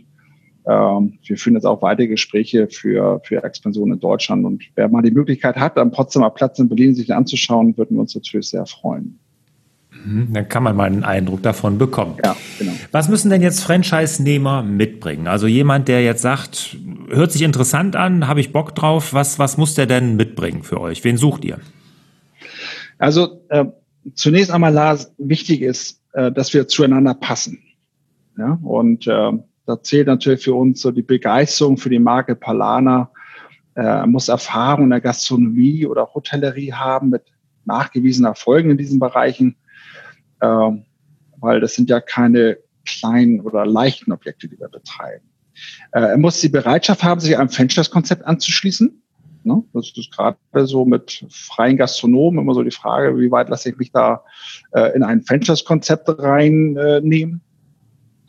ähm, 0.65 1.17
wir 1.25 1.37
führen 1.37 1.55
jetzt 1.55 1.65
auch 1.65 1.81
weitere 1.81 2.07
Gespräche 2.07 2.67
für, 2.67 3.19
für 3.23 3.43
Expansion 3.43 3.91
in 3.91 3.99
Deutschland. 3.99 4.45
Und 4.45 4.63
wer 4.75 4.87
mal 4.89 5.01
die 5.01 5.11
Möglichkeit 5.11 5.55
hat, 5.55 5.77
am 5.77 5.91
Potsdamer 5.91 6.29
Platz 6.29 6.59
in 6.59 6.69
Berlin 6.69 6.93
sich 6.93 7.13
anzuschauen, 7.13 7.75
würden 7.77 7.97
wir 7.97 8.01
uns 8.01 8.15
natürlich 8.15 8.49
sehr 8.49 8.65
freuen. 8.65 9.19
Mhm, 9.91 10.29
dann 10.33 10.47
kann 10.47 10.63
man 10.63 10.75
mal 10.75 10.85
einen 10.85 11.03
Eindruck 11.03 11.41
davon 11.41 11.77
bekommen. 11.77 12.15
Ja, 12.23 12.35
genau. 12.59 12.70
Was 12.91 13.07
müssen 13.07 13.29
denn 13.29 13.41
jetzt 13.41 13.62
Franchise-Nehmer 13.62 14.63
mitbringen? 14.63 15.27
Also 15.27 15.48
jemand, 15.48 15.88
der 15.88 16.03
jetzt 16.03 16.21
sagt, 16.21 16.75
hört 17.07 17.31
sich 17.31 17.41
interessant 17.41 17.95
an, 17.95 18.27
habe 18.27 18.41
ich 18.41 18.51
Bock 18.51 18.75
drauf, 18.75 19.13
was, 19.13 19.39
was 19.39 19.57
muss 19.57 19.75
der 19.75 19.86
denn 19.86 20.17
mitbringen 20.17 20.63
für 20.63 20.81
euch? 20.81 21.01
Wen 21.05 21.15
sucht 21.15 21.45
ihr? 21.45 21.60
Also 22.98 23.45
äh, 23.48 23.65
zunächst 24.13 24.51
einmal, 24.51 24.74
Lars, 24.74 25.13
wichtig 25.17 25.62
ist, 25.62 26.01
äh, 26.12 26.33
dass 26.33 26.53
wir 26.53 26.67
zueinander 26.67 27.13
passen. 27.13 27.63
Ja? 28.38 28.60
Und 28.62 29.07
äh, 29.07 29.31
da 29.65 29.81
zählt 29.81 30.07
natürlich 30.07 30.43
für 30.43 30.53
uns 30.53 30.81
so 30.81 30.91
die 30.91 31.01
Begeisterung 31.01 31.77
für 31.77 31.89
die 31.89 32.00
Marke 32.00 32.36
Palana. 32.36 33.10
Er 33.74 34.05
muss 34.05 34.27
Erfahrung 34.27 34.86
in 34.86 34.89
der 34.89 35.00
Gastronomie 35.00 35.86
oder 35.86 36.13
Hotellerie 36.13 36.74
haben 36.74 37.10
mit 37.10 37.24
nachgewiesenen 37.63 38.29
Erfolgen 38.29 38.71
in 38.71 38.77
diesen 38.77 39.00
Bereichen, 39.00 39.55
äh, 40.41 40.71
weil 41.38 41.62
das 41.62 41.75
sind 41.75 41.89
ja 41.89 42.01
keine 42.01 42.57
kleinen 42.85 43.41
oder 43.41 43.65
leichten 43.65 44.11
Objekte, 44.11 44.47
die 44.47 44.59
wir 44.59 44.69
betreiben. 44.69 45.25
Äh, 45.91 46.01
er 46.01 46.17
muss 46.17 46.39
die 46.41 46.50
Bereitschaft 46.50 47.03
haben, 47.03 47.19
sich 47.19 47.38
einem 47.38 47.50
Franchise-Konzept 47.50 48.25
anzuschließen. 48.25 49.01
Ne? 49.43 49.63
Das 49.73 49.91
ist 49.95 50.11
gerade 50.11 50.38
so 50.65 50.85
mit 50.85 51.25
freien 51.29 51.77
Gastronomen 51.77 52.39
immer 52.39 52.53
so 52.53 52.63
die 52.63 52.71
Frage, 52.71 53.17
wie 53.17 53.31
weit 53.31 53.50
lasse 53.50 53.69
ich 53.69 53.77
mich 53.77 53.91
da 53.91 54.23
äh, 54.71 54.95
in 54.95 55.03
ein 55.03 55.23
Franchise-Konzept 55.23 56.07
reinnehmen. 56.07 57.41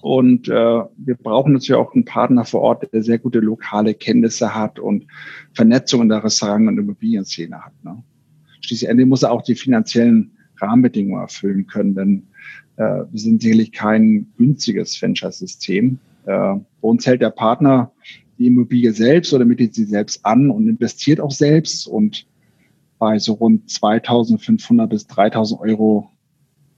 Und 0.00 0.48
äh, 0.48 0.52
wir 0.96 1.14
brauchen 1.14 1.52
natürlich 1.52 1.74
auch 1.74 1.94
einen 1.94 2.04
Partner 2.04 2.44
vor 2.44 2.62
Ort, 2.62 2.92
der 2.92 3.04
sehr 3.04 3.18
gute 3.18 3.38
lokale 3.38 3.94
Kenntnisse 3.94 4.52
hat 4.52 4.80
und 4.80 5.06
Vernetzung 5.54 6.02
in 6.02 6.08
der 6.08 6.24
Restaurant- 6.24 6.66
und 6.66 6.78
Immobilienszene 6.78 7.64
hat. 7.64 7.72
Ne? 7.84 8.02
Schließlich 8.62 9.06
muss 9.06 9.22
er 9.22 9.30
auch 9.30 9.42
die 9.42 9.54
finanziellen 9.54 10.36
Rahmenbedingungen 10.60 11.22
erfüllen 11.22 11.66
können, 11.66 11.94
denn 11.94 12.26
wir 12.76 13.08
sind 13.12 13.42
sicherlich 13.42 13.72
kein 13.72 14.32
günstiges 14.36 14.96
Franchise-System. 14.96 15.98
Äh, 16.26 16.54
uns 16.80 17.06
hält 17.06 17.20
der 17.20 17.30
Partner 17.30 17.92
die 18.38 18.46
Immobilie 18.46 18.92
selbst 18.92 19.32
oder 19.32 19.44
mietet 19.44 19.74
sie 19.74 19.84
selbst 19.84 20.24
an 20.24 20.50
und 20.50 20.68
investiert 20.68 21.20
auch 21.20 21.30
selbst 21.30 21.86
und 21.86 22.26
bei 22.98 23.18
so 23.18 23.34
rund 23.34 23.68
2500 23.68 24.88
bis 24.88 25.06
3000 25.06 25.60
Euro 25.60 26.08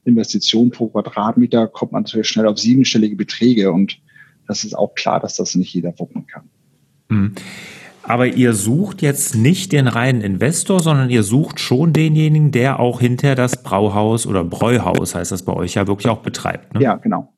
Investition 0.04 0.70
pro 0.70 0.88
Quadratmeter 0.88 1.68
kommt 1.68 1.92
man 1.92 2.02
natürlich 2.02 2.28
schnell 2.28 2.46
auf 2.46 2.58
siebenstellige 2.58 3.16
Beträge 3.16 3.72
und 3.72 4.00
das 4.46 4.64
ist 4.64 4.74
auch 4.74 4.94
klar, 4.94 5.20
dass 5.20 5.36
das 5.36 5.54
nicht 5.54 5.72
jeder 5.72 5.98
wuppen 5.98 6.26
kann. 6.26 6.50
Mhm. 7.08 7.34
Aber 8.06 8.26
ihr 8.26 8.52
sucht 8.52 9.02
jetzt 9.02 9.34
nicht 9.34 9.72
den 9.72 9.88
reinen 9.88 10.20
Investor, 10.20 10.80
sondern 10.80 11.10
ihr 11.10 11.22
sucht 11.22 11.58
schon 11.58 11.92
denjenigen, 11.92 12.50
der 12.50 12.80
auch 12.80 13.00
hinter 13.00 13.34
das 13.34 13.62
Brauhaus 13.62 14.26
oder 14.26 14.44
Bräuhaus, 14.44 15.14
heißt 15.14 15.32
das 15.32 15.42
bei 15.42 15.52
euch 15.54 15.74
ja 15.74 15.86
wirklich 15.86 16.08
auch 16.08 16.20
betreibt. 16.20 16.74
Ne? 16.74 16.82
Ja, 16.82 16.96
genau. 16.96 17.34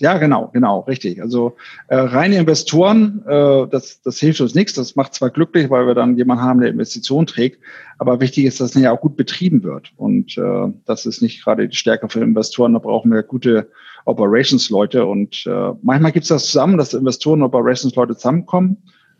Ja, 0.00 0.18
genau, 0.18 0.48
genau, 0.52 0.80
richtig. 0.80 1.22
Also 1.22 1.56
äh, 1.88 1.96
reine 1.96 2.38
Investoren, 2.38 3.22
äh, 3.28 3.66
das, 3.68 4.00
das 4.02 4.18
hilft 4.18 4.40
uns 4.40 4.54
nichts. 4.54 4.72
Das 4.72 4.96
macht 4.96 5.14
zwar 5.14 5.30
glücklich, 5.30 5.70
weil 5.70 5.86
wir 5.86 5.94
dann 5.94 6.16
jemanden 6.16 6.42
haben, 6.42 6.60
der 6.60 6.70
Investitionen 6.70 7.26
trägt, 7.26 7.62
aber 7.98 8.20
wichtig 8.20 8.46
ist, 8.46 8.60
dass 8.60 8.74
es 8.74 8.82
ja 8.82 8.92
auch 8.92 9.00
gut 9.00 9.16
betrieben 9.16 9.62
wird. 9.62 9.92
Und 9.96 10.36
äh, 10.36 10.72
das 10.84 11.06
ist 11.06 11.22
nicht 11.22 11.44
gerade 11.44 11.68
die 11.68 11.76
Stärke 11.76 12.08
für 12.08 12.20
Investoren. 12.20 12.72
Da 12.72 12.78
brauchen 12.78 13.12
wir 13.12 13.22
gute 13.22 13.70
Operations-Leute. 14.04 15.04
Und 15.04 15.46
äh, 15.46 15.72
manchmal 15.82 16.12
gibt 16.12 16.24
es 16.24 16.28
das 16.28 16.46
zusammen, 16.46 16.78
dass 16.78 16.94
Investoren 16.94 17.42
und 17.42 17.48
Operations-Leute 17.48 18.16
zusammenkommen. 18.16 18.78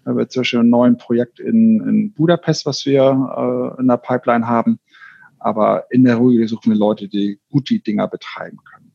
Da 0.09 0.17
wird 0.17 0.33
zum 0.33 0.41
Beispiel 0.41 0.61
ein 0.61 0.71
neues 0.71 0.97
Projekt 0.97 1.39
in, 1.39 1.87
in 1.87 2.13
Budapest, 2.15 2.65
was 2.65 2.87
wir 2.87 3.75
äh, 3.77 3.79
in 3.79 3.89
der 3.89 3.99
Pipeline 3.99 4.49
haben. 4.49 4.79
Aber 5.39 5.85
in 5.91 6.05
der 6.05 6.19
Regel 6.19 6.49
suchen 6.49 6.73
wir 6.73 6.79
Leute, 6.79 7.09
die 7.09 7.39
gut 7.51 7.69
die 7.69 7.83
Dinger 7.83 8.09
betreiben 8.09 8.57
können. 8.65 8.91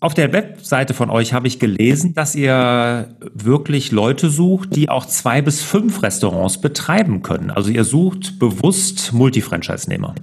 Auf 0.00 0.12
der 0.12 0.32
Webseite 0.32 0.92
von 0.92 1.08
euch 1.08 1.32
habe 1.32 1.46
ich 1.46 1.60
gelesen, 1.60 2.14
dass 2.14 2.34
ihr 2.34 3.14
wirklich 3.32 3.92
Leute 3.92 4.28
sucht, 4.28 4.74
die 4.74 4.88
auch 4.88 5.06
zwei 5.06 5.40
bis 5.40 5.62
fünf 5.62 6.02
Restaurants 6.02 6.60
betreiben 6.60 7.22
können. 7.22 7.52
Also 7.52 7.70
ihr 7.70 7.84
sucht 7.84 8.40
bewusst 8.40 9.12
Multifranchise-Nehmer. 9.12 10.16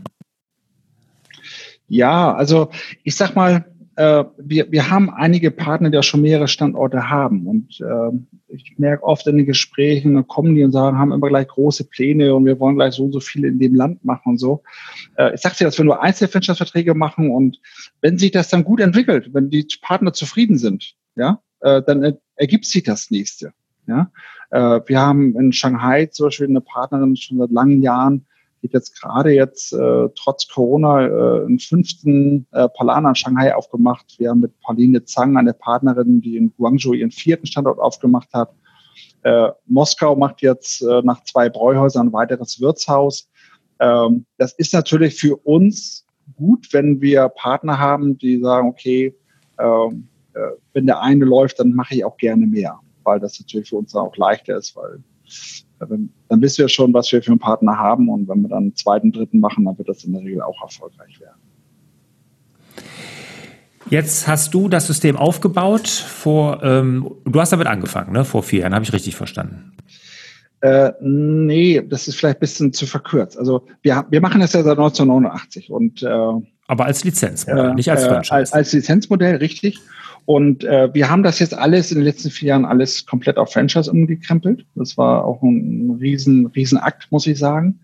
Ja, 1.87 2.33
also 2.33 2.69
ich 3.05 3.15
sag 3.15 3.37
mal, 3.37 3.63
äh, 3.95 4.25
wir, 4.37 4.71
wir 4.73 4.89
haben 4.89 5.09
einige 5.09 5.51
Partner, 5.51 5.89
die 5.89 5.95
ja 5.95 6.03
schon 6.03 6.21
mehrere 6.21 6.49
Standorte 6.49 7.09
haben. 7.09 7.47
Und 7.47 7.79
äh, 7.79 8.11
ich 8.53 8.75
merke 8.77 9.03
oft 9.03 9.25
in 9.27 9.37
den 9.37 9.45
Gesprächen, 9.45 10.15
dann 10.15 10.27
kommen 10.27 10.55
die 10.55 10.63
und 10.63 10.71
sagen, 10.71 10.97
haben 10.97 11.11
immer 11.11 11.27
gleich 11.27 11.47
große 11.47 11.85
Pläne 11.85 12.33
und 12.35 12.45
wir 12.45 12.59
wollen 12.59 12.75
gleich 12.75 12.95
so 12.95 13.05
und 13.05 13.11
so 13.11 13.19
viel 13.19 13.45
in 13.45 13.59
dem 13.59 13.75
Land 13.75 14.03
machen 14.03 14.31
und 14.31 14.37
so. 14.37 14.63
Äh, 15.17 15.33
ich 15.35 15.41
sage 15.41 15.55
dir, 15.57 15.65
dass 15.65 15.77
wir 15.77 15.85
nur 15.85 16.01
Einzelfranchise-Verträge 16.01 16.93
machen 16.93 17.31
und 17.31 17.59
wenn 18.01 18.17
sich 18.17 18.31
das 18.31 18.49
dann 18.49 18.63
gut 18.63 18.79
entwickelt, 18.79 19.29
wenn 19.33 19.49
die 19.49 19.67
Partner 19.81 20.13
zufrieden 20.13 20.57
sind, 20.57 20.95
ja, 21.15 21.41
äh, 21.61 21.81
dann 21.81 22.03
er, 22.03 22.17
ergibt 22.35 22.65
sich 22.65 22.83
das 22.83 23.11
nächste. 23.11 23.53
Ja, 23.87 24.11
äh, 24.51 24.79
wir 24.85 24.99
haben 24.99 25.35
in 25.39 25.51
Shanghai 25.51 26.05
zum 26.05 26.27
Beispiel 26.27 26.47
eine 26.47 26.61
Partnerin 26.61 27.15
schon 27.15 27.39
seit 27.39 27.51
langen 27.51 27.81
Jahren, 27.81 28.25
geht 28.61 28.73
jetzt 28.73 28.99
gerade 28.99 29.31
jetzt 29.31 29.73
äh, 29.73 30.09
trotz 30.15 30.47
Corona 30.47 31.07
äh, 31.07 31.45
einen 31.45 31.59
fünften 31.59 32.47
äh, 32.51 32.67
Palana 32.69 33.09
in 33.09 33.15
Shanghai 33.15 33.55
aufgemacht. 33.55 34.15
Wir 34.19 34.29
haben 34.29 34.39
mit 34.39 34.59
Pauline 34.61 35.03
Zhang 35.03 35.35
eine 35.37 35.53
Partnerin, 35.53 36.21
die 36.21 36.37
in 36.37 36.53
Guangzhou 36.55 36.93
ihren 36.93 37.11
vierten 37.11 37.47
Standort 37.47 37.79
aufgemacht 37.79 38.29
hat. 38.33 38.53
Äh, 39.23 39.49
Moskau 39.65 40.15
macht 40.15 40.41
jetzt 40.41 40.81
äh, 40.81 41.01
nach 41.03 41.23
zwei 41.23 41.49
Bräuhäusern 41.49 42.07
ein 42.07 42.13
weiteres 42.13 42.61
Wirtshaus. 42.61 43.29
Ähm, 43.79 44.25
das 44.37 44.53
ist 44.53 44.73
natürlich 44.73 45.19
für 45.19 45.35
uns 45.37 46.05
gut, 46.35 46.67
wenn 46.71 47.01
wir 47.01 47.29
Partner 47.29 47.79
haben, 47.79 48.17
die 48.17 48.39
sagen, 48.39 48.69
okay, 48.69 49.15
ähm, 49.59 50.07
äh, 50.33 50.39
wenn 50.73 50.85
der 50.85 51.01
eine 51.01 51.25
läuft, 51.25 51.59
dann 51.59 51.73
mache 51.73 51.95
ich 51.95 52.05
auch 52.05 52.17
gerne 52.17 52.47
mehr, 52.47 52.79
weil 53.03 53.19
das 53.19 53.39
natürlich 53.39 53.69
für 53.69 53.77
uns 53.77 53.95
auch 53.95 54.15
leichter 54.17 54.57
ist, 54.57 54.75
weil 54.75 55.03
dann 55.87 56.41
wissen 56.41 56.59
wir 56.59 56.69
schon, 56.69 56.93
was 56.93 57.11
wir 57.11 57.21
für 57.21 57.31
einen 57.31 57.39
Partner 57.39 57.77
haben 57.77 58.09
und 58.09 58.27
wenn 58.27 58.41
wir 58.41 58.49
dann 58.49 58.63
einen 58.63 58.75
zweiten, 58.75 59.11
dritten 59.11 59.39
machen, 59.39 59.65
dann 59.65 59.77
wird 59.77 59.89
das 59.89 60.03
in 60.03 60.13
der 60.13 60.21
Regel 60.21 60.41
auch 60.41 60.61
erfolgreich 60.61 61.19
werden. 61.19 61.39
Jetzt 63.89 64.27
hast 64.27 64.53
du 64.53 64.69
das 64.69 64.87
System 64.87 65.17
aufgebaut 65.17 65.87
vor, 65.87 66.63
ähm, 66.63 67.11
du 67.25 67.39
hast 67.41 67.51
damit 67.51 67.67
angefangen, 67.67 68.13
ne? 68.13 68.23
Vor 68.23 68.43
vier 68.43 68.61
Jahren, 68.61 68.73
habe 68.73 68.85
ich 68.85 68.93
richtig 68.93 69.15
verstanden. 69.15 69.73
Äh, 70.61 70.93
nee, 71.01 71.81
das 71.81 72.07
ist 72.07 72.15
vielleicht 72.15 72.37
ein 72.37 72.41
bisschen 72.41 72.73
zu 72.73 72.85
verkürzt. 72.85 73.37
Also 73.37 73.65
wir, 73.81 74.05
wir 74.09 74.21
machen 74.21 74.41
das 74.41 74.53
ja 74.53 74.61
seit 74.61 74.77
1989 74.77 75.71
und 75.71 76.03
äh, 76.03 76.07
aber 76.71 76.85
als 76.85 77.03
Lizenzmodell, 77.03 77.71
äh, 77.71 77.73
nicht 77.73 77.91
als 77.91 78.03
äh, 78.03 78.07
Franchise. 78.07 78.33
Als, 78.33 78.53
als 78.53 78.71
Lizenzmodell, 78.71 79.35
richtig. 79.35 79.77
Und 80.23 80.63
äh, 80.63 80.89
wir 80.93 81.09
haben 81.09 81.21
das 81.21 81.39
jetzt 81.39 81.53
alles 81.53 81.91
in 81.91 81.97
den 81.97 82.05
letzten 82.05 82.29
vier 82.29 82.49
Jahren 82.49 82.63
alles 82.63 83.05
komplett 83.05 83.37
auf 83.37 83.51
Franchise 83.51 83.91
umgekrempelt. 83.91 84.65
Das 84.75 84.97
war 84.97 85.25
auch 85.25 85.41
ein 85.43 85.97
riesen, 85.99 86.45
riesen 86.45 86.77
Akt, 86.77 87.11
muss 87.11 87.27
ich 87.27 87.37
sagen. 87.37 87.81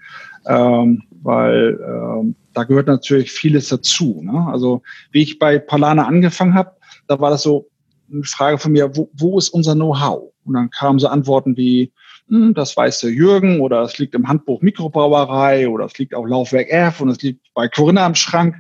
Ähm, 0.48 1.04
weil 1.22 1.78
ähm, 1.86 2.36
da 2.54 2.64
gehört 2.64 2.88
natürlich 2.88 3.30
vieles 3.30 3.68
dazu. 3.68 4.22
Ne? 4.24 4.48
Also 4.48 4.82
wie 5.12 5.24
ich 5.24 5.38
bei 5.38 5.60
Palana 5.60 6.08
angefangen 6.08 6.54
habe, 6.54 6.72
da 7.10 7.20
war 7.20 7.30
das 7.30 7.44
so 7.44 7.68
eine 8.10 8.24
Frage 8.24 8.58
von 8.58 8.72
mir, 8.72 8.96
wo, 8.96 9.10
wo 9.12 9.38
ist 9.38 9.50
unser 9.50 9.76
Know-how? 9.76 10.32
Und 10.46 10.54
dann 10.54 10.70
kamen 10.70 11.00
so 11.00 11.10
Antworten 11.10 11.58
wie, 11.58 11.92
hm, 12.30 12.54
das 12.54 12.76
weiß 12.76 13.00
der 13.02 13.12
Jürgen 13.12 13.62
oder 13.62 13.82
es 13.84 13.98
liegt 13.98 14.14
im 14.14 14.28
Handbuch 14.28 14.62
Mikrobrauerei 14.62 15.70
oder 15.70 15.86
es 15.86 15.98
liegt 15.98 16.14
auf 16.14 16.28
Laufwerk 16.28 16.70
F 16.70 17.00
und 17.00 17.10
es 17.10 17.22
liegt 17.22 17.54
bei 17.54 17.68
Corinna 17.70 18.06
am 18.06 18.16
Schrank. 18.16 18.56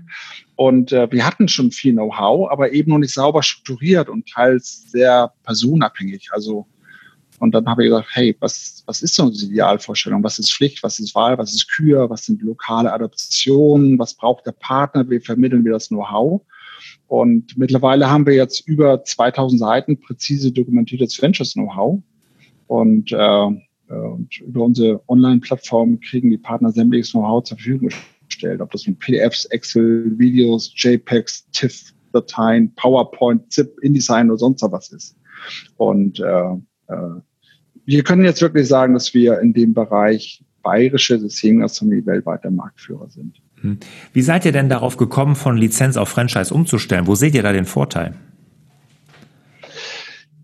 Und 0.55 0.91
äh, 0.91 1.11
wir 1.11 1.25
hatten 1.25 1.47
schon 1.47 1.71
viel 1.71 1.93
Know-how, 1.93 2.49
aber 2.49 2.71
eben 2.71 2.91
noch 2.91 2.97
nicht 2.97 3.13
sauber 3.13 3.43
strukturiert 3.43 4.09
und 4.09 4.27
teils 4.27 4.89
sehr 4.89 5.33
personenabhängig. 5.43 6.29
Also, 6.31 6.65
und 7.39 7.53
dann 7.53 7.67
habe 7.67 7.83
ich 7.83 7.89
gesagt, 7.89 8.07
hey, 8.13 8.35
was, 8.39 8.83
was 8.87 9.01
ist 9.01 9.15
so 9.15 9.23
unsere 9.23 9.51
Idealvorstellung? 9.51 10.23
Was 10.23 10.39
ist 10.39 10.51
Pflicht? 10.51 10.81
Was 10.81 10.99
ist 10.99 11.13
Wahl? 11.13 11.37
Was 11.37 11.53
ist 11.53 11.69
Kür? 11.69 12.09
Was 12.09 12.25
sind 12.25 12.41
lokale 12.41 12.91
Adoptionen? 12.91 13.99
Was 13.99 14.15
braucht 14.15 14.47
der 14.47 14.53
Partner? 14.53 15.07
Wie 15.09 15.19
vermitteln 15.19 15.63
wir 15.65 15.73
das 15.73 15.89
Know-how? 15.89 16.41
Und 17.07 17.57
mittlerweile 17.57 18.09
haben 18.09 18.25
wir 18.25 18.33
jetzt 18.33 18.67
über 18.67 19.03
2000 19.03 19.59
Seiten 19.59 19.99
präzise 19.99 20.51
dokumentiertes 20.51 21.21
Ventures-Know-how. 21.21 22.01
Und, 22.67 23.11
äh, 23.11 23.47
und 23.89 24.39
über 24.41 24.63
unsere 24.63 25.01
Online-Plattform 25.07 25.99
kriegen 26.01 26.29
die 26.29 26.37
Partner 26.37 26.71
sämtliches 26.71 27.11
Know-how 27.11 27.43
zur 27.43 27.57
Verfügung 27.57 27.89
gestellt, 28.27 28.61
ob 28.61 28.71
das 28.71 28.85
mit 28.85 28.99
PDFs, 28.99 29.45
Excel, 29.45 30.17
Videos, 30.17 30.71
JPEGs, 30.75 31.49
TIFF-Dateien, 31.51 32.73
PowerPoint, 32.75 33.51
ZIP, 33.51 33.77
InDesign 33.81 34.29
oder 34.29 34.37
sonst 34.37 34.61
was 34.63 34.91
ist. 34.91 35.15
Und 35.77 36.19
äh, 36.19 36.53
äh, 36.87 37.21
wir 37.85 38.03
können 38.03 38.25
jetzt 38.25 38.41
wirklich 38.41 38.67
sagen, 38.67 38.93
dass 38.93 39.13
wir 39.13 39.39
in 39.39 39.53
dem 39.53 39.73
Bereich 39.73 40.43
bayerische 40.61 41.17
Systemgastronomie 41.17 42.05
weltweit 42.05 42.43
der 42.43 42.51
Marktführer 42.51 43.09
sind. 43.09 43.41
Hm. 43.61 43.77
Wie 44.11 44.21
seid 44.21 44.45
ihr 44.45 44.51
denn 44.51 44.67
darauf 44.67 44.97
gekommen, 44.97 45.35
von 45.35 45.57
Lizenz 45.57 45.95
auf 45.95 46.09
Franchise 46.09 46.53
umzustellen? 46.53 47.07
Wo 47.07 47.15
seht 47.15 47.33
ihr 47.33 47.43
da 47.43 47.53
den 47.53 47.65
Vorteil? 47.65 48.13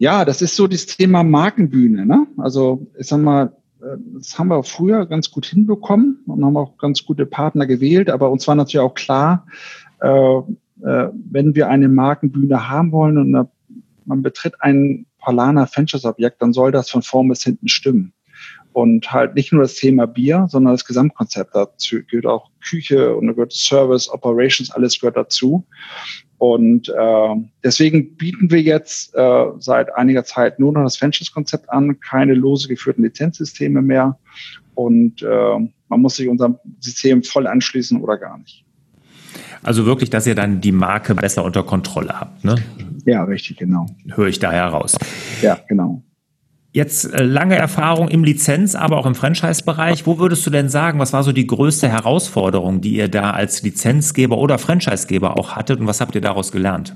Ja, 0.04 0.26
das 0.26 0.42
ist 0.42 0.58
so 0.58 0.68
das 0.68 0.86
Thema 0.86 1.24
Markenbühne. 1.24 2.06
Ne? 2.06 2.28
Also 2.36 2.86
ich 3.00 3.08
sag 3.08 3.22
mal, 3.22 3.56
äh, 3.82 3.96
das 4.16 4.38
haben 4.38 4.50
wir 4.50 4.62
früher 4.66 5.06
ganz 5.06 5.32
gut 5.32 5.46
hinbekommen 5.46 6.20
und 6.28 6.44
haben 6.44 6.58
auch 6.58 6.78
ganz 6.78 7.06
gute 7.06 7.26
Partner 7.26 7.66
gewählt. 7.66 8.10
Aber 8.10 8.30
uns 8.30 8.46
war 8.46 8.56
natürlich 8.56 8.86
auch 8.86 8.96
klar, 8.96 9.48
äh, 10.02 10.10
äh, 10.10 11.10
wenn 11.32 11.56
wir 11.56 11.70
eine 11.70 11.88
Markenbühne 11.88 12.68
haben 12.70 12.92
wollen 12.92 13.18
und 13.18 13.48
man 14.04 14.22
betritt 14.22 14.56
ein 14.60 15.06
Palana 15.20 15.70
Ventures 15.74 16.04
Objekt, 16.04 16.42
dann 16.42 16.52
soll 16.52 16.74
das 16.74 16.90
von 16.90 17.02
vorn 17.02 17.30
bis 17.30 17.44
hinten 17.44 17.70
stimmen. 17.70 18.12
Und 18.74 19.14
halt 19.14 19.36
nicht 19.36 19.54
nur 19.54 19.62
das 19.62 19.76
Thema 19.76 20.06
Bier, 20.06 20.48
sondern 20.50 20.74
das 20.74 20.84
Gesamtkonzept 20.84 21.56
dazu 21.56 22.00
gehört 22.10 22.26
auch 22.26 22.50
Küche 22.60 23.16
und 23.16 23.28
da 23.28 23.32
gehört 23.32 23.54
Service, 23.54 24.10
Operations, 24.10 24.70
alles 24.72 25.00
gehört 25.00 25.16
dazu. 25.16 25.66
Und 26.44 26.90
äh, 26.90 27.36
deswegen 27.64 28.18
bieten 28.18 28.52
wir 28.52 28.62
jetzt 28.62 29.16
äh, 29.16 29.46
seit 29.60 29.96
einiger 29.96 30.26
Zeit 30.26 30.60
nur 30.60 30.74
noch 30.74 30.84
das 30.84 31.02
Ventures-Konzept 31.02 31.70
an, 31.70 32.02
keine 32.02 32.34
lose 32.34 32.68
geführten 32.68 33.02
Lizenzsysteme 33.02 33.82
mehr. 33.82 34.20
Und 34.76 35.22
äh, 35.22 35.70
man 35.88 36.02
muss 36.02 36.18
sich 36.18 36.28
unserem 36.28 36.58
System 36.82 37.24
voll 37.24 37.48
anschließen 37.48 38.02
oder 38.02 38.18
gar 38.18 38.40
nicht. 38.40 38.66
Also 39.62 39.86
wirklich, 39.86 40.10
dass 40.10 40.28
ihr 40.28 40.36
dann 40.36 40.60
die 40.60 40.74
Marke 40.74 41.16
besser 41.16 41.46
unter 41.46 41.64
Kontrolle 41.64 42.20
habt, 42.20 42.44
ne? 42.44 42.56
Ja, 43.06 43.24
richtig, 43.24 43.56
genau. 43.56 43.86
Höre 44.14 44.28
ich 44.28 44.40
daher 44.40 44.66
raus. 44.66 44.98
Ja, 45.42 45.58
genau. 45.70 46.04
Jetzt 46.74 47.14
äh, 47.14 47.22
lange 47.22 47.56
Erfahrung 47.56 48.08
im 48.08 48.24
Lizenz, 48.24 48.74
aber 48.74 48.98
auch 48.98 49.06
im 49.06 49.14
Franchise-Bereich. 49.14 50.08
Wo 50.08 50.18
würdest 50.18 50.44
du 50.48 50.50
denn 50.50 50.70
sagen, 50.70 50.98
was 50.98 51.14
war 51.14 51.22
so 51.22 51.32
die 51.32 51.46
größte 51.46 51.88
Herausforderung, 51.88 52.82
die 52.82 52.96
ihr 52.96 53.10
da 53.10 53.30
als 53.30 53.62
Lizenzgeber 53.62 54.40
oder 54.40 54.58
Franchisegeber 54.58 55.38
auch 55.38 55.52
hattet 55.56 55.80
und 55.80 55.86
was 55.86 56.02
habt 56.02 56.16
ihr 56.16 56.22
daraus 56.22 56.52
gelernt? 56.52 56.96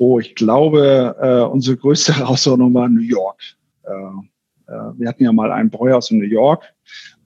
Oh, 0.00 0.18
ich 0.18 0.34
glaube, 0.34 1.14
äh, 1.20 1.42
unsere 1.42 1.76
größte 1.76 2.12
Herausforderung 2.16 2.74
war 2.74 2.88
New 2.88 3.00
York. 3.00 3.40
Äh, 3.84 3.90
äh, 3.90 4.72
wir 4.98 5.08
hatten 5.08 5.22
ja 5.22 5.32
mal 5.32 5.52
einen 5.52 5.70
Breuhaus 5.70 6.10
in 6.10 6.18
New 6.18 6.26
York 6.26 6.64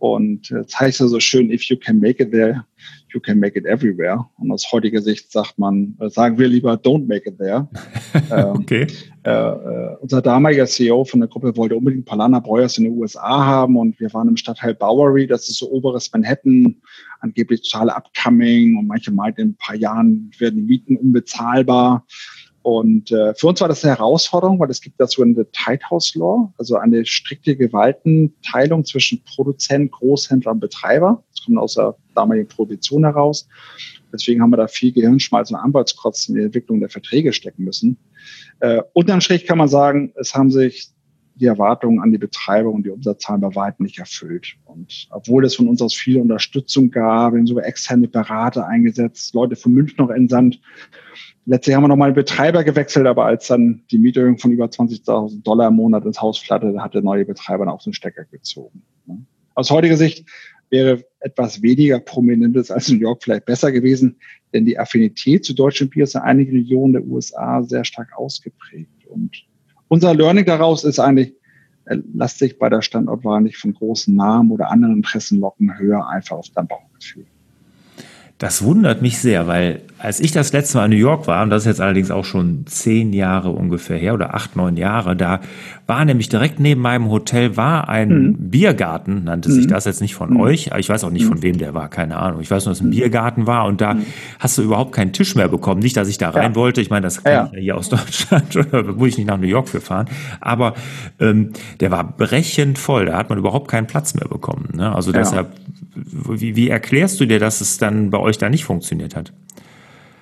und 0.03 0.51
es 0.51 0.81
heißt 0.81 0.99
ja 0.99 1.07
so 1.07 1.21
schön, 1.21 1.53
if 1.53 1.63
you 1.67 1.77
can 1.77 2.01
make 2.01 2.21
it 2.21 2.33
there, 2.33 2.65
you 3.15 3.21
can 3.21 3.39
make 3.39 3.57
it 3.57 3.65
everywhere. 3.67 4.27
Und 4.37 4.51
aus 4.51 4.67
heutiger 4.73 5.01
Sicht 5.01 5.31
sagt 5.31 5.61
man, 5.61 5.97
äh, 6.01 6.11
sagen 6.11 6.39
wir 6.39 6.49
lieber, 6.49 6.73
don't 6.73 7.07
make 7.07 7.29
it 7.29 7.39
there. 7.39 7.69
Ähm, 8.31 8.47
okay. 8.51 8.87
Äh, 9.25 9.31
äh, 9.31 9.97
unser 10.01 10.21
damaliger 10.21 10.67
CEO 10.67 11.05
von 11.05 11.21
der 11.21 11.29
Gruppe 11.29 11.57
wollte 11.57 11.77
unbedingt 11.77 12.05
Palana 12.05 12.41
Breuers 12.41 12.79
in 12.79 12.85
den 12.85 12.99
USA 12.99 13.45
haben 13.45 13.77
und 13.77 13.99
wir 14.01 14.13
waren 14.13 14.29
im 14.29 14.37
Stadtteil 14.37 14.75
Bowery, 14.75 15.27
das 15.27 15.49
ist 15.49 15.59
so 15.59 15.71
oberes 15.71 16.13
Manhattan, 16.13 16.77
angeblich 17.21 17.63
total 17.71 17.91
upcoming 17.91 18.77
und 18.77 18.87
manche 18.87 19.13
meinten, 19.13 19.41
in 19.41 19.49
ein 19.51 19.57
paar 19.57 19.77
Jahren 19.77 20.31
werden 20.39 20.57
die 20.57 20.63
Mieten 20.63 20.97
unbezahlbar. 20.97 22.07
Und 22.63 23.11
äh, 23.11 23.35
für 23.35 23.49
uns 23.49 23.61
war 23.61 23.69
das 23.69 23.85
eine 23.85 23.97
Herausforderung, 23.97 24.59
weil 24.61 24.71
es 24.71 24.81
gibt 24.81 25.01
das 25.01 25.13
sogenannte 25.13 25.51
Tight 25.51 25.91
House 25.91 26.15
Law, 26.15 26.53
also 26.59 26.77
eine 26.77 27.05
strikte 27.05 27.57
Gewaltenteilung 27.57 28.85
zwischen 28.85 29.23
Produzent, 29.25 29.91
Großhändler 29.91 30.53
und 30.53 30.61
Betreiber. 30.61 31.25
Das 31.31 31.45
kommt 31.45 31.59
aus 31.59 31.75
der 31.75 31.97
damaligen 32.15 32.47
Prohibition 32.47 33.05
heraus. 33.05 33.49
Deswegen 34.13 34.41
haben 34.43 34.51
wir 34.51 34.59
da 34.59 34.69
viel 34.69 34.93
Gehirnschmalz 34.93 35.51
und 35.51 35.57
Anwaltskosten 35.57 36.37
in 36.37 36.41
die 36.41 36.47
Entwicklung 36.47 36.81
der 36.81 36.91
Verträge 36.91 37.33
stecken 37.33 37.65
müssen. 37.65 37.99
Äh, 38.61 38.83
unterm 38.93 39.21
Strich 39.21 39.47
kann 39.47 39.59
man 39.59 39.69
sagen, 39.69 40.13
es 40.17 40.35
haben 40.35 40.51
sich 40.51 40.93
die 41.35 41.47
Erwartungen 41.47 42.01
an 42.01 42.13
die 42.13 42.19
Betreiber 42.19 42.71
und 42.71 42.85
die 42.85 42.91
Umsatzzahlen 42.91 43.41
bei 43.41 43.55
weitem 43.55 43.85
nicht 43.85 43.99
erfüllt. 43.99 44.55
Und 44.65 45.09
obwohl 45.11 45.45
es 45.45 45.57
von 45.57 45.69
uns 45.69 45.81
aus 45.83 45.95
viel 45.95 46.21
Unterstützung 46.21 46.91
gab, 46.91 47.33
wir 47.33 47.39
haben 47.39 47.47
sogar 47.47 47.65
externe 47.65 48.09
Berater 48.09 48.67
eingesetzt, 48.67 49.35
Leute 49.35 49.57
von 49.57 49.73
München 49.73 49.97
noch 49.99 50.11
entsandt, 50.11 50.61
Letztlich 51.45 51.75
haben 51.75 51.83
wir 51.83 51.89
nochmal 51.89 52.09
einen 52.09 52.15
Betreiber 52.15 52.63
gewechselt, 52.63 53.07
aber 53.07 53.25
als 53.25 53.49
dann 53.49 53.83
die 53.91 53.99
Mieterhöhung 53.99 54.39
von 54.39 54.53
über 54.53 54.67
20.000 54.67 55.43
Dollar 55.43 55.69
im 55.69 55.75
Monat 55.75 56.05
ins 56.05 56.21
Haus 56.21 56.39
flatterte, 56.39 56.81
hat 56.81 56.95
der 56.95 57.03
neue 57.03 57.25
Betreiber 57.25 57.65
dann 57.65 57.75
auch 57.75 57.83
den 57.83 57.93
Stecker 57.93 58.25
gezogen. 58.25 58.83
Aus 59.55 59.71
heutiger 59.71 59.97
Sicht 59.97 60.25
wäre 60.71 61.05
etwas 61.21 61.61
weniger 61.61 61.99
Prominentes 61.99 62.71
als 62.71 62.89
New 62.91 62.99
York 62.99 63.25
vielleicht 63.25 63.45
besser 63.45 63.73
gewesen, 63.73 64.19
denn 64.53 64.65
die 64.65 64.79
Affinität 64.79 65.45
zu 65.45 65.53
deutschen 65.53 65.91
Bier 65.91 66.05
ist 66.05 66.15
in 66.15 66.23
einigen 66.23 66.53
Regionen 66.53 66.93
der 66.93 67.05
USA 67.05 67.63
sehr 67.63 67.85
stark 67.85 68.17
ausgeprägt. 68.17 69.07
Und 69.07 69.45
unser 69.93 70.15
Learning 70.15 70.47
daraus 70.47 70.85
ist 70.85 70.99
eigentlich, 70.99 71.35
äh, 71.85 71.99
lasst 72.15 72.39
sich 72.39 72.59
bei 72.59 72.71
der 72.71 72.81
Standortwahl 72.81 73.43
nicht 73.43 73.59
von 73.59 73.75
großen 73.75 74.17
Namen 74.17 74.51
oder 74.51 74.71
anderen 74.71 74.97
Interessen 74.97 75.39
locken, 75.39 75.79
höher 75.79 76.09
einfach 76.09 76.39
auf 76.39 76.49
dein 76.55 76.67
Bauchgefühl. 76.67 77.27
Das 78.39 78.65
wundert 78.65 79.03
mich 79.03 79.19
sehr, 79.19 79.47
weil 79.47 79.83
als 80.03 80.19
ich 80.19 80.33
das 80.33 80.53
letzte 80.53 80.79
Mal 80.79 80.87
in 80.87 80.91
New 80.91 80.97
York 80.97 81.29
war, 81.29 81.45
und 81.45 81.51
das 81.51 81.63
ist 81.63 81.67
jetzt 81.67 81.81
allerdings 81.81 82.11
auch 82.11 82.25
schon 82.25 82.67
zehn 82.67 83.13
Jahre 83.13 83.51
ungefähr 83.51 83.97
her 83.97 84.15
oder 84.15 84.35
acht, 84.35 84.57
neun 84.57 84.77
Jahre, 84.77 85.15
da 85.15 85.41
war 85.87 86.05
nämlich 86.05 86.29
direkt 86.29 86.59
neben 86.59 86.81
meinem 86.81 87.09
Hotel 87.09 87.57
war 87.57 87.89
ein 87.89 88.09
mhm. 88.09 88.51
Biergarten, 88.51 89.25
nannte 89.25 89.49
mhm. 89.49 89.55
sich 89.55 89.67
das 89.69 89.85
jetzt 89.85 90.01
nicht 90.01 90.17
von 90.17 90.31
mhm. 90.31 90.41
euch, 90.41 90.71
ich 90.77 90.89
weiß 90.89 91.05
auch 91.05 91.11
nicht, 91.11 91.27
von 91.27 91.37
mhm. 91.37 91.43
wem 91.43 91.59
der 91.59 91.75
war, 91.75 91.89
keine 91.89 92.17
Ahnung. 92.17 92.41
Ich 92.41 92.51
weiß 92.51 92.65
nur, 92.65 92.73
dass 92.73 92.79
es 92.79 92.83
ein 92.83 92.89
mhm. 92.89 92.97
Biergarten 92.97 93.47
war 93.47 93.67
und 93.67 93.81
da 93.81 93.95
mhm. 93.95 94.07
hast 94.41 94.59
du 94.59 94.63
überhaupt 94.63 94.91
keinen 94.91 95.13
Tisch 95.13 95.37
mehr 95.37 95.49
bekommen. 95.49 95.81
Nicht, 95.81 95.97
dass 95.97 96.09
ich 96.09 96.19
da 96.19 96.31
rein 96.31 96.51
ja. 96.51 96.55
wollte, 96.57 96.81
ich 96.81 96.91
meine, 96.91 97.05
das 97.05 97.23
kann 97.23 97.33
ja. 97.33 97.47
ich 97.47 97.53
ja 97.53 97.61
hier 97.61 97.77
aus 97.77 97.89
Deutschland, 97.89 98.57
oder 98.57 98.83
muss 98.83 99.11
ich 99.11 99.19
nicht 99.19 99.29
nach 99.29 99.39
New 99.39 99.47
York 99.47 99.69
für 99.69 99.81
fahren, 99.81 100.07
aber 100.41 100.75
ähm, 101.21 101.53
der 101.79 101.93
war 101.93 102.03
brechend 102.17 102.77
voll, 102.77 103.07
da 103.07 103.17
hat 103.17 103.31
man 103.31 103.39
überhaupt 103.39 103.69
keinen 103.69 103.87
Platz 103.87 104.15
mehr 104.15 104.27
bekommen. 104.27 104.71
Ne? 104.75 104.93
Also 104.93 105.13
ja. 105.13 105.19
deshalb, 105.19 105.53
wie, 105.95 106.57
wie 106.57 106.71
erklärst 106.71 107.21
du 107.21 107.27
dir, 107.27 107.39
dass 107.39 107.61
es 107.61 107.79
dann 107.79 108.11
bei 108.11 108.19
euch 108.19 108.39
da 108.39 108.51
nicht 108.51 108.65
funktioniert 108.65 109.15
hat? 109.15 109.33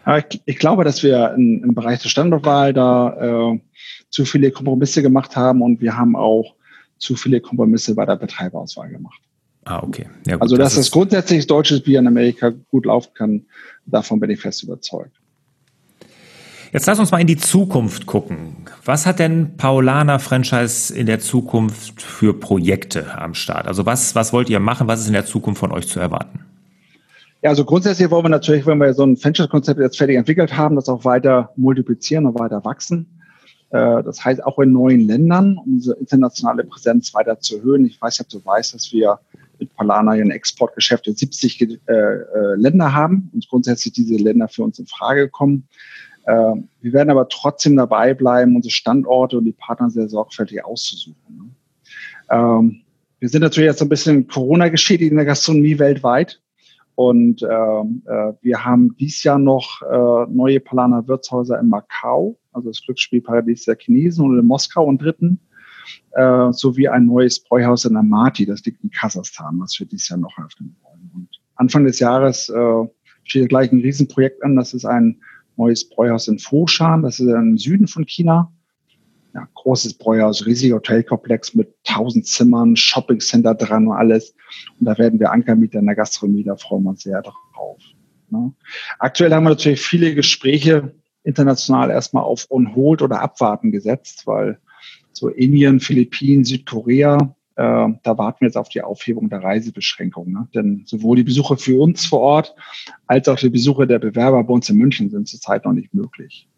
Ich, 0.06 0.40
ich 0.46 0.58
glaube, 0.58 0.84
dass 0.84 1.02
wir 1.02 1.34
in, 1.34 1.62
im 1.62 1.74
Bereich 1.74 2.00
der 2.00 2.08
Standortwahl 2.08 2.72
da 2.72 3.52
äh, 3.52 3.60
zu 4.08 4.24
viele 4.24 4.50
Kompromisse 4.50 5.02
gemacht 5.02 5.36
haben 5.36 5.62
und 5.62 5.80
wir 5.80 5.96
haben 5.96 6.16
auch 6.16 6.54
zu 6.98 7.16
viele 7.16 7.40
Kompromisse 7.40 7.94
bei 7.94 8.06
der 8.06 8.16
Betreiberauswahl 8.16 8.90
gemacht. 8.90 9.20
Ah, 9.64 9.82
okay. 9.82 10.08
Ja, 10.26 10.34
gut, 10.34 10.42
also, 10.42 10.56
dass 10.56 10.74
das, 10.74 10.86
das 10.86 10.90
grundsätzlich 10.90 11.46
deutsches 11.46 11.82
Bier 11.82 11.98
in 11.98 12.06
Amerika 12.06 12.50
gut 12.70 12.86
laufen 12.86 13.10
kann, 13.14 13.46
davon 13.86 14.20
bin 14.20 14.30
ich 14.30 14.40
fest 14.40 14.62
überzeugt. 14.62 15.12
Jetzt 16.72 16.86
lass 16.86 17.00
uns 17.00 17.10
mal 17.10 17.20
in 17.20 17.26
die 17.26 17.36
Zukunft 17.36 18.06
gucken. 18.06 18.56
Was 18.84 19.04
hat 19.04 19.18
denn 19.18 19.56
Paulana 19.56 20.20
Franchise 20.20 20.94
in 20.94 21.06
der 21.06 21.18
Zukunft 21.18 22.00
für 22.00 22.32
Projekte 22.32 23.18
am 23.18 23.34
Start? 23.34 23.66
Also 23.66 23.86
was, 23.86 24.14
was 24.14 24.32
wollt 24.32 24.48
ihr 24.48 24.60
machen? 24.60 24.86
Was 24.86 25.00
ist 25.00 25.08
in 25.08 25.14
der 25.14 25.26
Zukunft 25.26 25.58
von 25.58 25.72
euch 25.72 25.88
zu 25.88 25.98
erwarten? 25.98 26.44
Ja, 27.42 27.50
also 27.50 27.64
grundsätzlich 27.64 28.10
wollen 28.10 28.24
wir 28.24 28.28
natürlich, 28.28 28.66
wenn 28.66 28.78
wir 28.78 28.92
so 28.92 29.04
ein 29.04 29.16
Franchise-Konzept 29.16 29.80
jetzt 29.80 29.96
fertig 29.96 30.16
entwickelt 30.16 30.56
haben, 30.56 30.76
das 30.76 30.88
auch 30.88 31.04
weiter 31.04 31.52
multiplizieren 31.56 32.26
und 32.26 32.38
weiter 32.38 32.64
wachsen. 32.64 33.20
Äh, 33.70 34.02
das 34.02 34.24
heißt 34.24 34.44
auch 34.44 34.58
in 34.58 34.72
neuen 34.72 35.00
Ländern, 35.00 35.56
um 35.56 35.74
unsere 35.74 35.96
internationale 35.98 36.64
Präsenz 36.64 37.14
weiter 37.14 37.40
zu 37.40 37.56
erhöhen. 37.56 37.86
Ich 37.86 38.00
weiß 38.00 38.18
nicht, 38.18 38.34
ob 38.34 38.42
du 38.42 38.46
weißt, 38.46 38.74
dass 38.74 38.92
wir 38.92 39.20
mit 39.58 39.74
Palana 39.74 40.12
ein 40.12 40.30
Exportgeschäft 40.30 41.06
in 41.06 41.14
70 41.14 41.62
äh, 41.62 41.92
äh, 41.94 42.54
Länder 42.56 42.92
haben 42.92 43.30
und 43.32 43.48
grundsätzlich 43.48 43.94
diese 43.94 44.16
Länder 44.16 44.48
für 44.48 44.62
uns 44.62 44.78
in 44.78 44.86
Frage 44.86 45.28
kommen. 45.28 45.68
Wir 46.22 46.92
werden 46.92 47.10
aber 47.10 47.28
trotzdem 47.28 47.76
dabei 47.76 48.14
bleiben, 48.14 48.54
unsere 48.54 48.70
Standorte 48.70 49.38
und 49.38 49.46
die 49.46 49.52
Partner 49.52 49.90
sehr 49.90 50.08
sorgfältig 50.08 50.64
auszusuchen. 50.64 51.16
Ne? 51.28 51.44
Ähm, 52.30 52.82
wir 53.18 53.28
sind 53.28 53.40
natürlich 53.40 53.68
jetzt 53.68 53.82
ein 53.82 53.88
bisschen 53.88 54.28
Corona 54.28 54.68
geschädigt 54.68 55.10
in 55.10 55.16
der 55.16 55.24
Gastronomie 55.24 55.78
weltweit. 55.78 56.40
Und 57.00 57.42
äh, 57.42 57.46
äh, 57.46 58.34
wir 58.42 58.62
haben 58.62 58.94
dies 58.98 59.22
Jahr 59.22 59.38
noch 59.38 59.80
äh, 59.80 60.30
neue 60.30 60.60
Palaner 60.60 61.08
Wirtshäuser 61.08 61.58
in 61.58 61.70
Macau, 61.70 62.38
also 62.52 62.68
das 62.68 62.82
Glücksspielparadies 62.82 63.64
der 63.64 63.78
Chinesen 63.78 64.26
und 64.26 64.38
in 64.38 64.44
Moskau 64.44 64.84
und 64.84 65.00
dritten, 65.00 65.40
äh, 66.10 66.52
sowie 66.52 66.88
ein 66.88 67.06
neues 67.06 67.42
Bräuhaus 67.42 67.86
in 67.86 67.96
Amati, 67.96 68.44
das 68.44 68.62
liegt 68.66 68.84
in 68.84 68.90
Kasachstan, 68.90 69.58
was 69.60 69.80
wir 69.80 69.86
dieses 69.86 70.10
Jahr 70.10 70.18
noch 70.18 70.36
eröffnen 70.36 70.76
wollen. 70.82 71.10
Und 71.14 71.28
Anfang 71.54 71.84
des 71.84 72.00
Jahres 72.00 72.50
äh, 72.50 72.84
steht 73.24 73.48
gleich 73.48 73.72
ein 73.72 73.80
Riesenprojekt 73.80 74.44
an, 74.44 74.56
das 74.56 74.74
ist 74.74 74.84
ein 74.84 75.22
neues 75.56 75.88
Bräuhaus 75.88 76.28
in 76.28 76.38
Foshan, 76.38 77.00
das 77.00 77.18
ist 77.18 77.28
im 77.28 77.56
Süden 77.56 77.86
von 77.86 78.04
China 78.04 78.52
ja, 79.34 79.48
großes 79.54 79.94
Bräuhaus, 79.94 80.46
riesiger 80.46 80.76
Hotelkomplex 80.76 81.54
mit 81.54 81.74
tausend 81.84 82.26
Zimmern, 82.26 82.76
Shoppingcenter 82.76 83.54
dran 83.54 83.86
und 83.86 83.94
alles. 83.94 84.34
Und 84.78 84.86
da 84.86 84.98
werden 84.98 85.20
wir 85.20 85.30
Ankermieter 85.30 85.78
in 85.78 85.86
der 85.86 85.94
Gastronomie, 85.94 86.44
da 86.44 86.56
freuen 86.56 86.84
wir 86.84 86.90
uns 86.90 87.02
sehr 87.02 87.22
drauf. 87.22 87.80
Ne? 88.30 88.52
Aktuell 88.98 89.32
haben 89.32 89.44
wir 89.44 89.50
natürlich 89.50 89.80
viele 89.80 90.14
Gespräche 90.14 90.94
international 91.22 91.90
erstmal 91.90 92.22
auf 92.22 92.46
on 92.50 92.74
hold 92.74 93.02
oder 93.02 93.20
abwarten 93.20 93.72
gesetzt, 93.72 94.26
weil 94.26 94.58
so 95.12 95.28
Indien, 95.28 95.80
Philippinen, 95.80 96.44
Südkorea, 96.44 97.34
äh, 97.56 97.88
da 98.02 98.18
warten 98.18 98.40
wir 98.40 98.48
jetzt 98.48 98.56
auf 98.56 98.68
die 98.68 98.82
Aufhebung 98.82 99.28
der 99.28 99.42
Reisebeschränkungen. 99.42 100.32
Ne? 100.32 100.48
Denn 100.54 100.82
sowohl 100.86 101.16
die 101.16 101.24
Besuche 101.24 101.56
für 101.56 101.80
uns 101.80 102.06
vor 102.06 102.20
Ort 102.20 102.54
als 103.06 103.28
auch 103.28 103.36
die 103.36 103.50
Besuche 103.50 103.86
der 103.86 103.98
Bewerber 103.98 104.42
bei 104.44 104.54
uns 104.54 104.70
in 104.70 104.76
München 104.76 105.10
sind 105.10 105.28
zurzeit 105.28 105.64
noch 105.64 105.72
nicht 105.72 105.92
möglich. 105.92 106.48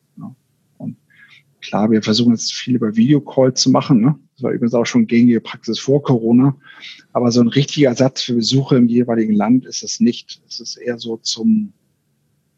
Klar, 1.62 1.90
wir 1.90 2.02
versuchen 2.02 2.32
jetzt 2.32 2.52
viel 2.52 2.74
über 2.74 2.96
Videocall 2.96 3.54
zu 3.54 3.70
machen. 3.70 4.00
Ne? 4.00 4.18
Das 4.34 4.42
war 4.42 4.50
übrigens 4.50 4.74
auch 4.74 4.84
schon 4.84 5.06
gängige 5.06 5.40
Praxis 5.40 5.78
vor 5.78 6.02
Corona. 6.02 6.56
Aber 7.12 7.30
so 7.30 7.40
ein 7.40 7.48
richtiger 7.48 7.88
Ersatz 7.88 8.22
für 8.22 8.34
Besuche 8.34 8.76
im 8.76 8.88
jeweiligen 8.88 9.32
Land 9.32 9.64
ist 9.64 9.82
es 9.82 10.00
nicht. 10.00 10.42
Es 10.48 10.58
ist 10.58 10.76
eher 10.76 10.98
so 10.98 11.16
zum 11.18 11.72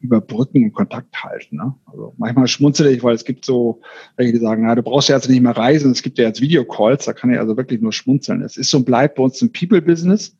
Überbrücken 0.00 0.64
und 0.64 0.72
Kontakt 0.72 1.22
halten. 1.22 1.56
Ne? 1.56 1.74
Also 1.86 2.14
manchmal 2.16 2.48
schmunzel 2.48 2.86
ich, 2.88 3.02
weil 3.02 3.14
es 3.14 3.24
gibt 3.24 3.44
so 3.44 3.80
welche, 4.16 4.32
die 4.32 4.38
sagen, 4.38 4.64
na, 4.64 4.74
du 4.74 4.82
brauchst 4.82 5.08
ja 5.08 5.16
jetzt 5.16 5.28
nicht 5.28 5.42
mehr 5.42 5.56
reisen, 5.56 5.92
es 5.92 6.02
gibt 6.02 6.18
ja 6.18 6.24
jetzt 6.24 6.40
Videocalls, 6.40 7.04
da 7.04 7.12
kann 7.12 7.32
ich 7.32 7.38
also 7.38 7.56
wirklich 7.56 7.80
nur 7.80 7.92
schmunzeln. 7.92 8.42
Es 8.42 8.56
ist 8.56 8.72
und 8.74 8.84
bleibt 8.84 9.16
bei 9.16 9.22
uns 9.22 9.40
ein 9.40 9.52
People-Business, 9.52 10.36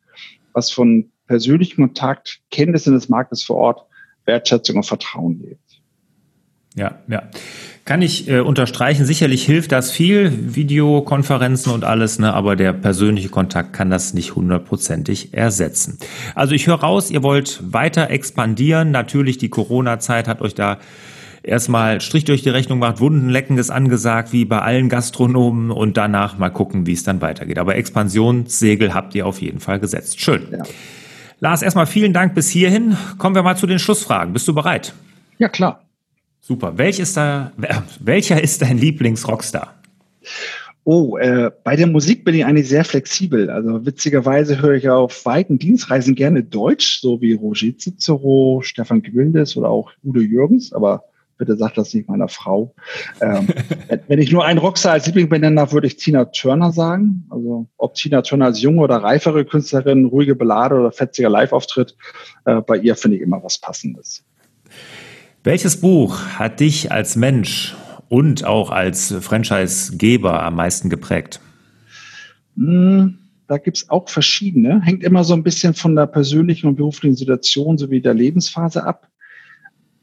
was 0.53 0.71
von 0.71 1.11
persönlichem 1.27 1.83
Kontakt, 1.85 2.41
Kenntnissen 2.51 2.93
des 2.93 3.09
Marktes 3.09 3.43
vor 3.43 3.57
Ort, 3.57 3.85
Wertschätzung 4.25 4.77
und 4.77 4.85
Vertrauen 4.85 5.39
lebt. 5.39 5.64
Ja, 6.75 6.99
ja. 7.07 7.23
Kann 7.85 8.01
ich 8.01 8.27
äh, 8.27 8.39
unterstreichen. 8.39 9.05
Sicherlich 9.05 9.45
hilft 9.45 9.71
das 9.71 9.91
viel, 9.91 10.55
Videokonferenzen 10.55 11.71
und 11.71 11.83
alles, 11.83 12.19
ne, 12.19 12.33
aber 12.33 12.55
der 12.55 12.73
persönliche 12.73 13.29
Kontakt 13.29 13.73
kann 13.73 13.89
das 13.89 14.13
nicht 14.13 14.35
hundertprozentig 14.35 15.33
ersetzen. 15.33 15.99
Also 16.33 16.55
ich 16.55 16.67
höre 16.67 16.79
raus, 16.79 17.11
ihr 17.11 17.23
wollt 17.23 17.61
weiter 17.71 18.09
expandieren. 18.09 18.91
Natürlich, 18.91 19.37
die 19.37 19.49
Corona-Zeit 19.49 20.27
hat 20.27 20.41
euch 20.41 20.55
da 20.55 20.79
erstmal 21.43 22.01
Strich 22.01 22.25
durch 22.25 22.41
die 22.41 22.49
Rechnung 22.49 22.79
gemacht, 22.79 22.99
Wundenlecken 22.99 23.57
ist 23.57 23.69
angesagt, 23.69 24.33
wie 24.33 24.45
bei 24.45 24.59
allen 24.61 24.89
Gastronomen 24.89 25.71
und 25.71 25.95
danach 25.95 26.37
mal 26.37 26.49
gucken, 26.49 26.87
wie 26.87 26.93
es 26.93 27.03
dann 27.03 27.21
weitergeht. 27.21 27.59
Aber 27.59 27.75
Expansionssegel 27.75 28.93
habt 28.93 29.15
ihr 29.15 29.27
auf 29.27 29.41
jeden 29.41 29.59
Fall 29.59 29.79
gesetzt. 29.79 30.19
Schön. 30.19 30.47
Ja. 30.51 30.63
Lars, 31.39 31.61
erstmal 31.61 31.85
vielen 31.85 32.13
Dank 32.13 32.33
bis 32.33 32.49
hierhin. 32.49 32.97
Kommen 33.19 33.35
wir 33.35 33.43
mal 33.43 33.57
zu 33.57 33.67
den 33.67 33.77
Schlussfragen. 33.79 34.33
Bist 34.33 34.47
du 34.47 34.55
bereit? 34.55 34.93
Ja, 35.37 35.49
klar. 35.49 35.84
Super. 36.47 36.77
Welch 36.77 36.99
ist 36.99 37.17
da, 37.17 37.51
welcher 37.99 38.43
ist 38.43 38.61
dein 38.61 38.77
Lieblingsrockstar? 38.77 39.73
Oh, 40.83 41.17
äh, 41.17 41.49
bei 41.63 41.75
der 41.75 41.87
Musik 41.87 42.23
bin 42.23 42.35
ich 42.35 42.45
eigentlich 42.45 42.69
sehr 42.69 42.85
flexibel. 42.85 43.49
Also 43.49 43.83
witzigerweise 43.83 44.61
höre 44.61 44.75
ich 44.75 44.87
auf 44.87 45.25
weiten 45.25 45.57
Dienstreisen 45.57 46.13
gerne 46.13 46.43
Deutsch, 46.43 47.01
so 47.01 47.19
wie 47.19 47.33
Roger 47.33 47.75
Cicero, 47.75 48.61
Stefan 48.63 49.01
Gwildes 49.01 49.57
oder 49.57 49.69
auch 49.69 49.91
Udo 50.03 50.19
Jürgens, 50.19 50.71
aber 50.71 51.05
bitte 51.39 51.57
sag 51.57 51.73
das 51.73 51.95
nicht 51.95 52.07
meiner 52.07 52.27
Frau. 52.27 52.75
Ähm, 53.21 53.47
wenn 54.07 54.19
ich 54.19 54.31
nur 54.31 54.45
einen 54.45 54.59
Rockstar 54.59 54.91
als 54.91 55.07
Liebling 55.07 55.29
benennen 55.29 55.55
darf, 55.55 55.73
würde 55.73 55.87
ich 55.87 55.95
Tina 55.95 56.25
Turner 56.25 56.71
sagen. 56.71 57.25
Also 57.31 57.65
ob 57.77 57.95
Tina 57.95 58.21
Turner 58.21 58.45
als 58.45 58.61
junge 58.61 58.83
oder 58.83 58.97
reifere 58.97 59.45
Künstlerin, 59.45 60.05
ruhige 60.05 60.35
Ballade 60.35 60.75
oder 60.75 60.91
fetziger 60.91 61.29
Live-Auftritt, 61.29 61.97
äh, 62.45 62.61
bei 62.61 62.77
ihr 62.77 62.95
finde 62.95 63.17
ich 63.17 63.23
immer 63.23 63.43
was 63.43 63.57
Passendes. 63.57 64.23
Welches 65.45 65.79
Buch 65.79 66.39
hat 66.39 66.59
dich 66.59 66.91
als 66.91 67.15
Mensch 67.15 67.75
und 68.09 68.45
auch 68.45 68.71
als 68.71 69.13
Franchise-Geber 69.13 70.41
am 70.41 70.55
meisten 70.55 70.89
geprägt? 70.89 71.39
Hm, 72.57 73.19
da 73.47 73.59
gibt's 73.59 73.87
auch 73.91 74.09
verschiedene. 74.09 74.81
Hängt 74.81 75.03
immer 75.03 75.23
so 75.23 75.35
ein 75.35 75.43
bisschen 75.43 75.75
von 75.75 75.95
der 75.95 76.07
persönlichen 76.07 76.65
und 76.65 76.77
beruflichen 76.77 77.15
Situation 77.15 77.77
sowie 77.77 78.01
der 78.01 78.15
Lebensphase 78.15 78.83
ab. 78.83 79.07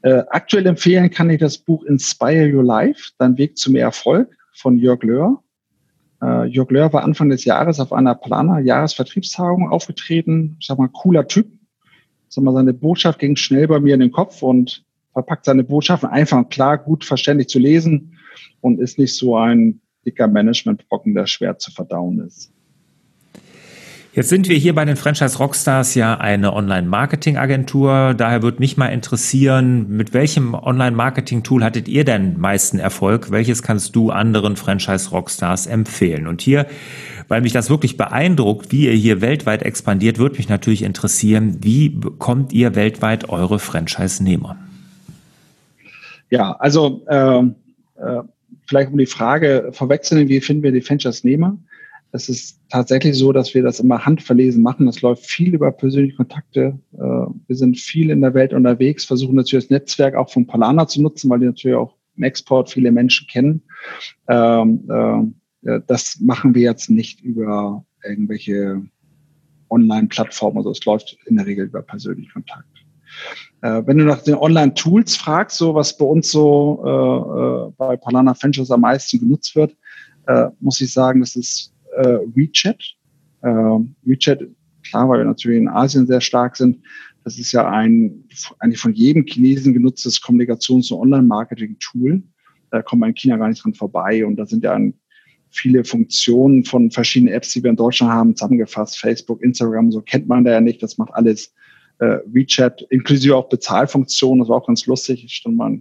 Äh, 0.03 0.23
aktuell 0.29 0.65
empfehlen 0.65 1.09
kann 1.09 1.29
ich 1.29 1.41
das 1.41 1.57
Buch 1.57 1.83
Inspire 1.83 2.49
Your 2.49 2.63
Life, 2.63 3.11
Dein 3.17 3.37
Weg 3.37 3.57
zu 3.57 3.69
mehr 3.69 3.83
Erfolg 3.83 4.33
von 4.53 4.77
Jörg 4.77 5.03
Löhr. 5.03 5.43
Äh, 6.21 6.45
Jörg 6.45 6.71
Löhr 6.71 6.93
war 6.93 7.03
Anfang 7.03 7.27
des 7.27 7.43
Jahres 7.43 7.81
auf 7.81 7.91
einer 7.91 8.15
Planer 8.15 8.59
Jahresvertriebstagung 8.59 9.69
aufgetreten. 9.69 10.55
Ich 10.61 10.67
sag 10.67 10.77
mal, 10.77 10.87
cooler 10.87 11.27
Typ. 11.27 11.47
sag 12.29 12.45
mal, 12.45 12.53
seine 12.53 12.73
Botschaft 12.73 13.19
ging 13.19 13.35
schnell 13.35 13.67
bei 13.67 13.81
mir 13.81 13.95
in 13.95 13.99
den 13.99 14.11
Kopf 14.13 14.41
und 14.41 14.85
verpackt 15.13 15.45
seine 15.45 15.63
Botschaften 15.63 16.09
einfach 16.09 16.37
und 16.37 16.49
klar, 16.49 16.77
gut 16.77 17.05
verständlich 17.05 17.47
zu 17.47 17.59
lesen 17.59 18.17
und 18.61 18.79
ist 18.79 18.97
nicht 18.97 19.15
so 19.15 19.37
ein 19.37 19.79
dicker 20.05 20.27
Managementbrocken, 20.27 21.13
der 21.13 21.27
schwer 21.27 21.57
zu 21.57 21.71
verdauen 21.71 22.19
ist. 22.19 22.51
Jetzt 24.15 24.29
sind 24.29 24.47
wir 24.47 24.57
hier 24.57 24.75
bei 24.75 24.85
den 24.85 24.95
Franchise 24.95 25.39
Rockstars 25.39 25.95
ja 25.95 26.19
eine 26.19 26.53
Online-Marketing-Agentur. 26.53 28.13
Daher 28.15 28.43
würde 28.43 28.59
mich 28.59 28.77
mal 28.77 28.89
interessieren, 28.89 29.89
mit 29.89 30.13
welchem 30.13 30.53
Online-Marketing-Tool 30.53 31.63
hattet 31.63 31.87
ihr 31.87 32.05
denn 32.05 32.39
meisten 32.39 32.77
Erfolg? 32.77 33.31
Welches 33.31 33.63
kannst 33.63 33.95
du 33.95 34.11
anderen 34.11 34.55
Franchise 34.55 35.09
Rockstars 35.09 35.65
empfehlen? 35.65 36.27
Und 36.27 36.41
hier, 36.43 36.67
weil 37.27 37.41
mich 37.41 37.53
das 37.53 37.71
wirklich 37.71 37.97
beeindruckt, 37.97 38.71
wie 38.71 38.85
ihr 38.85 38.93
hier 38.93 39.21
weltweit 39.21 39.63
expandiert, 39.63 40.19
würde 40.19 40.37
mich 40.37 40.47
natürlich 40.47 40.83
interessieren, 40.83 41.57
wie 41.61 41.89
bekommt 41.89 42.53
ihr 42.53 42.75
weltweit 42.75 43.29
eure 43.29 43.57
Franchise-Nehmer? 43.57 44.62
Ja, 46.33 46.53
also 46.53 47.05
äh, 47.09 47.43
äh, 48.01 48.23
vielleicht 48.65 48.91
um 48.91 48.97
die 48.97 49.05
Frage 49.05 49.69
vorwegzunehmen, 49.71 50.29
wie 50.29 50.41
finden 50.41 50.63
wir 50.63 50.71
die 50.71 50.81
Franchise-Nehmer? 50.81 51.59
Es 52.11 52.27
ist 52.27 52.59
tatsächlich 52.69 53.15
so, 53.15 53.31
dass 53.31 53.53
wir 53.53 53.61
das 53.61 53.79
immer 53.79 54.03
handverlesen 54.03 54.63
machen. 54.63 54.87
Das 54.87 55.03
läuft 55.03 55.27
viel 55.27 55.53
über 55.53 55.71
persönliche 55.71 56.17
Kontakte. 56.17 56.79
Äh, 56.93 56.97
wir 56.97 57.55
sind 57.55 57.77
viel 57.77 58.09
in 58.09 58.21
der 58.21 58.33
Welt 58.33 58.51
unterwegs, 58.51 59.05
versuchen 59.05 59.35
natürlich 59.35 59.65
das 59.65 59.69
Netzwerk 59.69 60.15
auch 60.15 60.31
von 60.31 60.47
Palana 60.47 60.87
zu 60.87 61.03
nutzen, 61.03 61.29
weil 61.29 61.37
die 61.37 61.45
natürlich 61.45 61.77
auch 61.77 61.95
im 62.17 62.23
Export 62.23 62.71
viele 62.71 62.91
Menschen 62.91 63.27
kennen. 63.27 63.61
Ähm, 64.27 65.35
äh, 65.61 65.81
das 65.85 66.19
machen 66.19 66.55
wir 66.55 66.63
jetzt 66.63 66.89
nicht 66.89 67.21
über 67.21 67.85
irgendwelche 68.03 68.81
Online-Plattformen. 69.69 70.57
Also 70.57 70.71
es 70.71 70.83
läuft 70.83 71.15
in 71.27 71.35
der 71.35 71.45
Regel 71.45 71.67
über 71.67 71.83
persönlichen 71.83 72.33
Kontakt. 72.33 72.73
Äh, 73.63 73.81
wenn 73.87 73.97
du 73.97 74.03
nach 74.03 74.21
den 74.21 74.35
Online-Tools 74.35 75.15
fragst, 75.15 75.57
so 75.57 75.73
was 75.73 75.97
bei 75.97 76.03
uns 76.03 76.29
so 76.29 76.83
äh, 76.85 77.69
äh, 77.69 77.71
bei 77.77 77.95
Palana 77.95 78.35
Ventures 78.39 78.69
am 78.69 78.81
meisten 78.81 79.19
genutzt 79.19 79.55
wird, 79.55 79.73
äh, 80.27 80.49
muss 80.59 80.81
ich 80.81 80.91
sagen, 80.91 81.21
das 81.21 81.37
ist 81.37 81.73
äh, 81.95 82.19
WeChat. 82.35 82.83
Äh, 83.41 83.79
WeChat, 84.01 84.41
klar, 84.85 85.07
weil 85.07 85.19
wir 85.19 85.25
natürlich 85.25 85.59
in 85.59 85.69
Asien 85.69 86.05
sehr 86.05 86.19
stark 86.19 86.57
sind, 86.57 86.79
das 87.23 87.39
ist 87.39 87.53
ja 87.53 87.69
ein 87.69 88.25
eigentlich 88.59 88.81
von 88.81 88.93
jedem 88.93 89.25
Chinesen 89.25 89.73
genutztes 89.73 90.21
Kommunikations- 90.21 90.91
und 90.91 90.99
Online-Marketing-Tool. 90.99 92.21
Da 92.69 92.81
kommt 92.81 92.99
man 92.99 93.11
in 93.11 93.15
China 93.15 93.37
gar 93.37 93.47
nicht 93.47 93.63
dran 93.63 93.73
vorbei. 93.73 94.25
Und 94.25 94.35
da 94.35 94.45
sind 94.45 94.65
ja 94.65 94.77
viele 95.51 95.85
Funktionen 95.85 96.65
von 96.65 96.91
verschiedenen 96.91 97.33
Apps, 97.33 97.53
die 97.53 97.63
wir 97.63 97.69
in 97.69 97.77
Deutschland 97.77 98.11
haben, 98.11 98.35
zusammengefasst. 98.35 98.99
Facebook, 98.99 99.41
Instagram, 99.41 99.89
so 99.89 100.01
kennt 100.01 100.27
man 100.27 100.43
da 100.43 100.51
ja 100.51 100.59
nicht. 100.59 100.83
Das 100.83 100.97
macht 100.97 101.13
alles 101.13 101.53
äh, 102.03 102.19
WeChat, 102.25 102.85
inklusive 102.89 103.35
auch 103.35 103.49
Bezahlfunktionen. 103.49 104.39
Das 104.39 104.49
war 104.49 104.57
auch 104.57 104.67
ganz 104.67 104.85
lustig. 104.85 105.23
Ich 105.23 105.35
stand 105.35 105.55
mal 105.55 105.79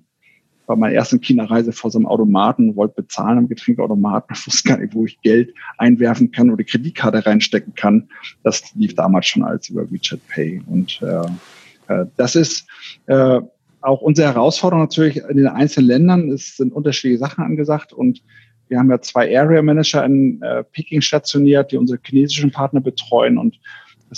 bei 0.66 0.76
meiner 0.76 0.94
ersten 0.94 1.20
China-Reise 1.20 1.72
vor 1.72 1.90
so 1.90 1.98
einem 1.98 2.06
Automaten, 2.06 2.76
wollte 2.76 3.02
bezahlen 3.02 3.38
am 3.38 3.48
Getränkautomaten, 3.48 4.36
wusste 4.46 4.68
gar 4.68 4.78
nicht, 4.78 4.94
wo 4.94 5.04
ich 5.04 5.20
Geld 5.22 5.52
einwerfen 5.78 6.30
kann 6.30 6.50
oder 6.50 6.64
Kreditkarte 6.64 7.26
reinstecken 7.26 7.74
kann. 7.74 8.08
Das 8.44 8.72
lief 8.74 8.94
damals 8.94 9.26
schon 9.26 9.42
als 9.42 9.68
über 9.68 9.90
WeChat 9.90 10.20
Pay. 10.28 10.62
Und 10.66 11.00
äh, 11.02 11.92
äh, 11.92 12.06
das 12.16 12.36
ist 12.36 12.66
äh, 13.06 13.40
auch 13.80 14.00
unsere 14.00 14.28
Herausforderung 14.28 14.84
natürlich 14.84 15.16
in 15.16 15.36
den 15.36 15.48
einzelnen 15.48 15.88
Ländern. 15.88 16.30
Es 16.30 16.56
sind 16.56 16.72
unterschiedliche 16.72 17.18
Sachen 17.18 17.42
angesagt 17.42 17.92
und 17.92 18.22
wir 18.68 18.78
haben 18.78 18.90
ja 18.90 19.00
zwei 19.00 19.36
Area 19.38 19.60
Manager 19.60 20.04
in 20.04 20.40
äh, 20.40 20.62
Peking 20.62 21.02
stationiert, 21.02 21.72
die 21.72 21.76
unsere 21.76 21.98
chinesischen 22.02 22.52
Partner 22.52 22.80
betreuen 22.80 23.36
und 23.36 23.58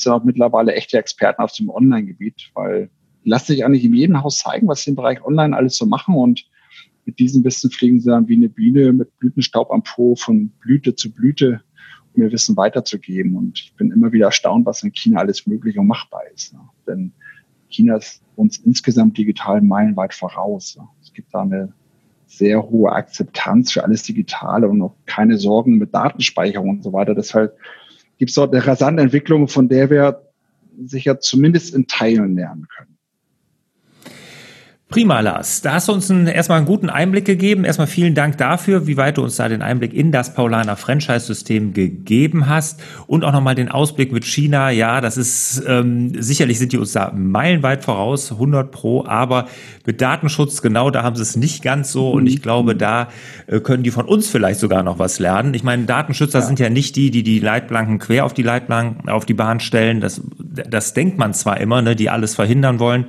sind 0.02 0.12
auch 0.12 0.24
mittlerweile 0.24 0.74
echte 0.74 0.98
Experten 0.98 1.42
auf 1.42 1.52
dem 1.52 1.70
Online-Gebiet, 1.70 2.50
weil 2.54 2.90
die 3.24 3.30
lassen 3.30 3.52
sich 3.52 3.64
eigentlich 3.64 3.84
in 3.84 3.94
jedem 3.94 4.22
Haus 4.22 4.38
zeigen, 4.38 4.68
was 4.68 4.82
sie 4.82 4.90
im 4.90 4.96
Bereich 4.96 5.24
Online 5.24 5.56
alles 5.56 5.76
so 5.76 5.86
machen 5.86 6.14
und 6.14 6.46
mit 7.06 7.18
diesem 7.18 7.44
Wissen 7.44 7.70
fliegen 7.70 8.00
sie 8.00 8.10
dann 8.10 8.28
wie 8.28 8.36
eine 8.36 8.48
Biene 8.48 8.92
mit 8.92 9.18
Blütenstaub 9.18 9.70
am 9.70 9.82
Po 9.82 10.16
von 10.16 10.48
Blüte 10.60 10.94
zu 10.94 11.12
Blüte, 11.12 11.60
um 12.14 12.22
ihr 12.22 12.32
Wissen 12.32 12.56
weiterzugeben. 12.56 13.36
Und 13.36 13.58
ich 13.58 13.74
bin 13.76 13.90
immer 13.90 14.12
wieder 14.12 14.26
erstaunt, 14.26 14.66
was 14.66 14.82
in 14.82 14.92
China 14.92 15.20
alles 15.20 15.46
möglich 15.46 15.78
und 15.78 15.86
machbar 15.86 16.22
ist. 16.34 16.54
Ne? 16.54 16.60
Denn 16.86 17.12
China 17.68 17.96
ist 17.96 18.22
uns 18.36 18.58
insgesamt 18.58 19.18
digital 19.18 19.60
meilenweit 19.60 20.14
voraus. 20.14 20.76
Ne? 20.78 20.88
Es 21.02 21.12
gibt 21.12 21.34
da 21.34 21.42
eine 21.42 21.72
sehr 22.26 22.62
hohe 22.62 22.90
Akzeptanz 22.90 23.72
für 23.72 23.84
alles 23.84 24.02
Digitale 24.02 24.68
und 24.68 24.80
auch 24.82 24.94
keine 25.06 25.36
Sorgen 25.36 25.78
mit 25.78 25.94
Datenspeicherung 25.94 26.70
und 26.70 26.84
so 26.84 26.92
weiter. 26.92 27.14
Deshalb 27.14 27.56
gibt 28.24 28.30
es 28.30 28.36
dort 28.36 28.54
eine 28.54 28.66
rasante 28.66 29.02
Entwicklung, 29.02 29.48
von 29.48 29.68
der 29.68 29.90
wir 29.90 30.22
sicher 30.82 31.20
zumindest 31.20 31.74
in 31.74 31.86
Teilen 31.86 32.36
lernen 32.36 32.66
können. 32.74 32.93
Prima, 34.90 35.18
Lars. 35.20 35.62
Da 35.62 35.72
hast 35.72 35.88
du 35.88 35.92
uns 35.92 36.10
einen, 36.10 36.26
erstmal 36.26 36.58
einen 36.58 36.66
guten 36.66 36.88
Einblick 36.88 37.24
gegeben. 37.24 37.64
Erstmal 37.64 37.88
vielen 37.88 38.14
Dank 38.14 38.36
dafür, 38.38 38.86
wie 38.86 38.96
weit 38.96 39.16
du 39.16 39.22
uns 39.22 39.36
da 39.36 39.48
den 39.48 39.62
Einblick 39.62 39.92
in 39.92 40.12
das 40.12 40.34
Paulaner 40.34 40.76
Franchise-System 40.76 41.72
gegeben 41.72 42.48
hast 42.48 42.80
und 43.06 43.24
auch 43.24 43.32
nochmal 43.32 43.56
den 43.56 43.70
Ausblick 43.70 44.12
mit 44.12 44.24
China. 44.24 44.70
Ja, 44.70 45.00
das 45.00 45.16
ist 45.16 45.64
ähm, 45.66 46.12
sicherlich 46.22 46.58
sind 46.58 46.72
die 46.72 46.78
uns 46.78 46.92
da 46.92 47.10
meilenweit 47.12 47.82
voraus, 47.82 48.30
100 48.30 48.70
pro, 48.70 49.04
aber 49.04 49.48
mit 49.84 50.00
Datenschutz 50.00 50.62
genau, 50.62 50.90
da 50.90 51.02
haben 51.02 51.16
sie 51.16 51.22
es 51.22 51.34
nicht 51.34 51.64
ganz 51.64 51.90
so 51.90 52.12
und 52.12 52.26
ich 52.26 52.40
glaube, 52.40 52.76
da 52.76 53.08
äh, 53.46 53.60
können 53.60 53.82
die 53.82 53.90
von 53.90 54.04
uns 54.04 54.28
vielleicht 54.28 54.60
sogar 54.60 54.84
noch 54.84 54.98
was 55.00 55.18
lernen. 55.18 55.54
Ich 55.54 55.64
meine, 55.64 55.86
Datenschützer 55.86 56.38
ja. 56.38 56.44
sind 56.44 56.60
ja 56.60 56.68
nicht 56.68 56.94
die, 56.94 57.10
die 57.10 57.24
die 57.24 57.40
Leitplanken 57.40 57.98
quer 57.98 58.26
auf 58.26 58.34
die 58.34 58.42
Leitplanken 58.42 59.08
auf 59.08 59.24
die 59.24 59.34
Bahn 59.34 59.58
stellen. 59.58 60.00
Das, 60.00 60.20
das 60.38 60.94
denkt 60.94 61.18
man 61.18 61.34
zwar 61.34 61.58
immer, 61.58 61.82
ne, 61.82 61.96
die 61.96 62.10
alles 62.10 62.34
verhindern 62.36 62.78
wollen. 62.78 63.06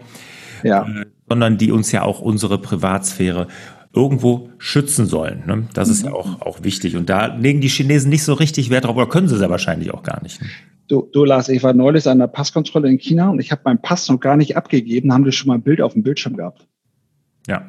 Ja. 0.64 0.88
Sondern 1.28 1.58
die 1.58 1.72
uns 1.72 1.92
ja 1.92 2.04
auch 2.04 2.22
unsere 2.22 2.60
Privatsphäre 2.60 3.48
irgendwo 3.96 4.50
schützen 4.58 5.06
sollen. 5.06 5.44
Ne? 5.48 5.68
Das 5.74 5.90
ist 5.90 6.04
ja 6.04 6.10
mhm. 6.10 6.16
auch, 6.16 6.42
auch 6.42 6.64
wichtig. 6.64 6.96
Und 6.98 7.10
da 7.10 7.28
legen 7.28 7.62
die 7.62 7.70
Chinesen 7.70 8.10
nicht 8.10 8.24
so 8.24 8.34
richtig 8.34 8.70
Wert 8.70 8.86
drauf, 8.86 8.98
oder 8.98 9.08
können 9.08 9.28
sie 9.28 9.36
es 9.36 9.42
ja 9.42 9.50
wahrscheinlich 9.50 9.94
auch 9.94 10.04
gar 10.04 10.22
nicht. 10.22 10.42
Ne? 10.42 10.48
Du, 10.88 11.10
du 11.12 11.26
Lars, 11.26 11.50
ich 11.50 11.64
war 11.64 11.74
neulich 11.74 12.08
an 12.08 12.20
der 12.20 12.28
Passkontrolle 12.28 12.90
in 12.90 13.00
China 13.00 13.30
und 13.30 13.40
ich 13.40 13.52
habe 13.52 13.62
meinen 13.66 13.82
Pass 13.82 14.08
noch 14.08 14.20
gar 14.20 14.38
nicht 14.38 14.56
abgegeben. 14.56 15.12
Haben 15.12 15.24
die 15.24 15.32
schon 15.32 15.48
mal 15.48 15.56
ein 15.56 15.64
Bild 15.64 15.82
auf 15.82 15.94
dem 15.94 16.04
Bildschirm 16.04 16.36
gehabt? 16.36 16.68
Ja. 17.48 17.66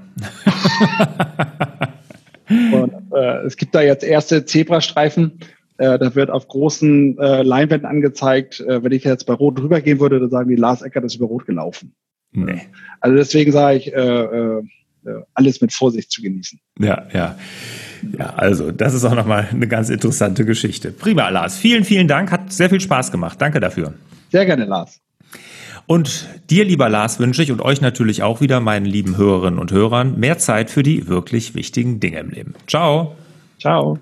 und, 2.49 2.92
äh, 3.12 3.47
es 3.47 3.57
gibt 3.57 3.75
da 3.75 3.81
jetzt 3.81 4.05
erste 4.05 4.45
Zebrastreifen. 4.45 5.40
Äh, 5.79 5.99
da 5.99 6.14
wird 6.14 6.31
auf 6.31 6.49
großen 6.49 7.19
äh, 7.19 7.42
Leinwänden 7.42 7.88
angezeigt. 7.88 8.61
Äh, 8.61 8.83
wenn 8.83 8.92
ich 8.92 9.05
jetzt 9.05 9.27
bei 9.27 9.35
Rot 9.35 9.61
rübergehen 9.61 10.01
würde, 10.01 10.21
dann 10.21 10.31
sagen 10.31 10.49
die, 10.49 10.57
Lars 10.57 10.83
Eckert 10.83 11.05
ist 11.05 11.16
über 11.16 11.27
Rot 11.27 11.47
gelaufen. 11.47 11.95
Nee. 12.33 12.62
Also 13.01 13.17
deswegen 13.17 13.53
sage 13.53 13.79
ich, 13.79 13.93
äh, 13.93 13.99
äh, 13.99 14.62
äh, 15.07 15.23
alles 15.35 15.61
mit 15.61 15.73
Vorsicht 15.73 16.11
zu 16.11 16.23
genießen. 16.23 16.59
Ja, 16.79 17.07
ja. 17.12 17.39
Ja, 18.19 18.35
also 18.37 18.73
das 18.73 18.95
ist 18.95 19.05
auch 19.05 19.15
nochmal 19.15 19.49
eine 19.51 19.69
ganz 19.69 19.89
interessante 19.89 20.45
Geschichte. 20.45 20.93
Prima, 20.93 21.29
Lars. 21.29 21.57
Vielen, 21.57 21.85
vielen 21.85 22.09
Dank. 22.09 22.31
Hat 22.31 22.53
sehr 22.53 22.69
viel 22.69 22.81
Spaß 22.81 23.11
gemacht. 23.11 23.41
Danke 23.41 23.61
dafür. 23.61 23.95
Sehr 24.31 24.45
gerne, 24.45 24.65
Lars. 24.65 25.01
Und 25.87 26.29
dir, 26.51 26.65
lieber 26.65 26.89
Lars, 26.89 27.21
wünsche 27.21 27.43
ich 27.43 27.53
und 27.53 27.61
euch 27.61 27.81
natürlich 27.81 28.23
auch 28.23 28.41
wieder, 28.41 28.61
meinen 28.61 28.87
lieben 28.87 29.17
Hörerinnen 29.17 29.61
und 29.61 29.71
Hörern, 29.71 30.19
mehr 30.19 30.39
Zeit 30.39 30.71
für 30.71 30.83
die 30.83 31.07
wirklich 31.07 31.55
wichtigen 31.55 32.01
Dinge 32.01 32.19
im 32.19 32.31
Leben. 32.31 32.55
Ciao. 32.67 33.17
Ciao. 33.61 33.99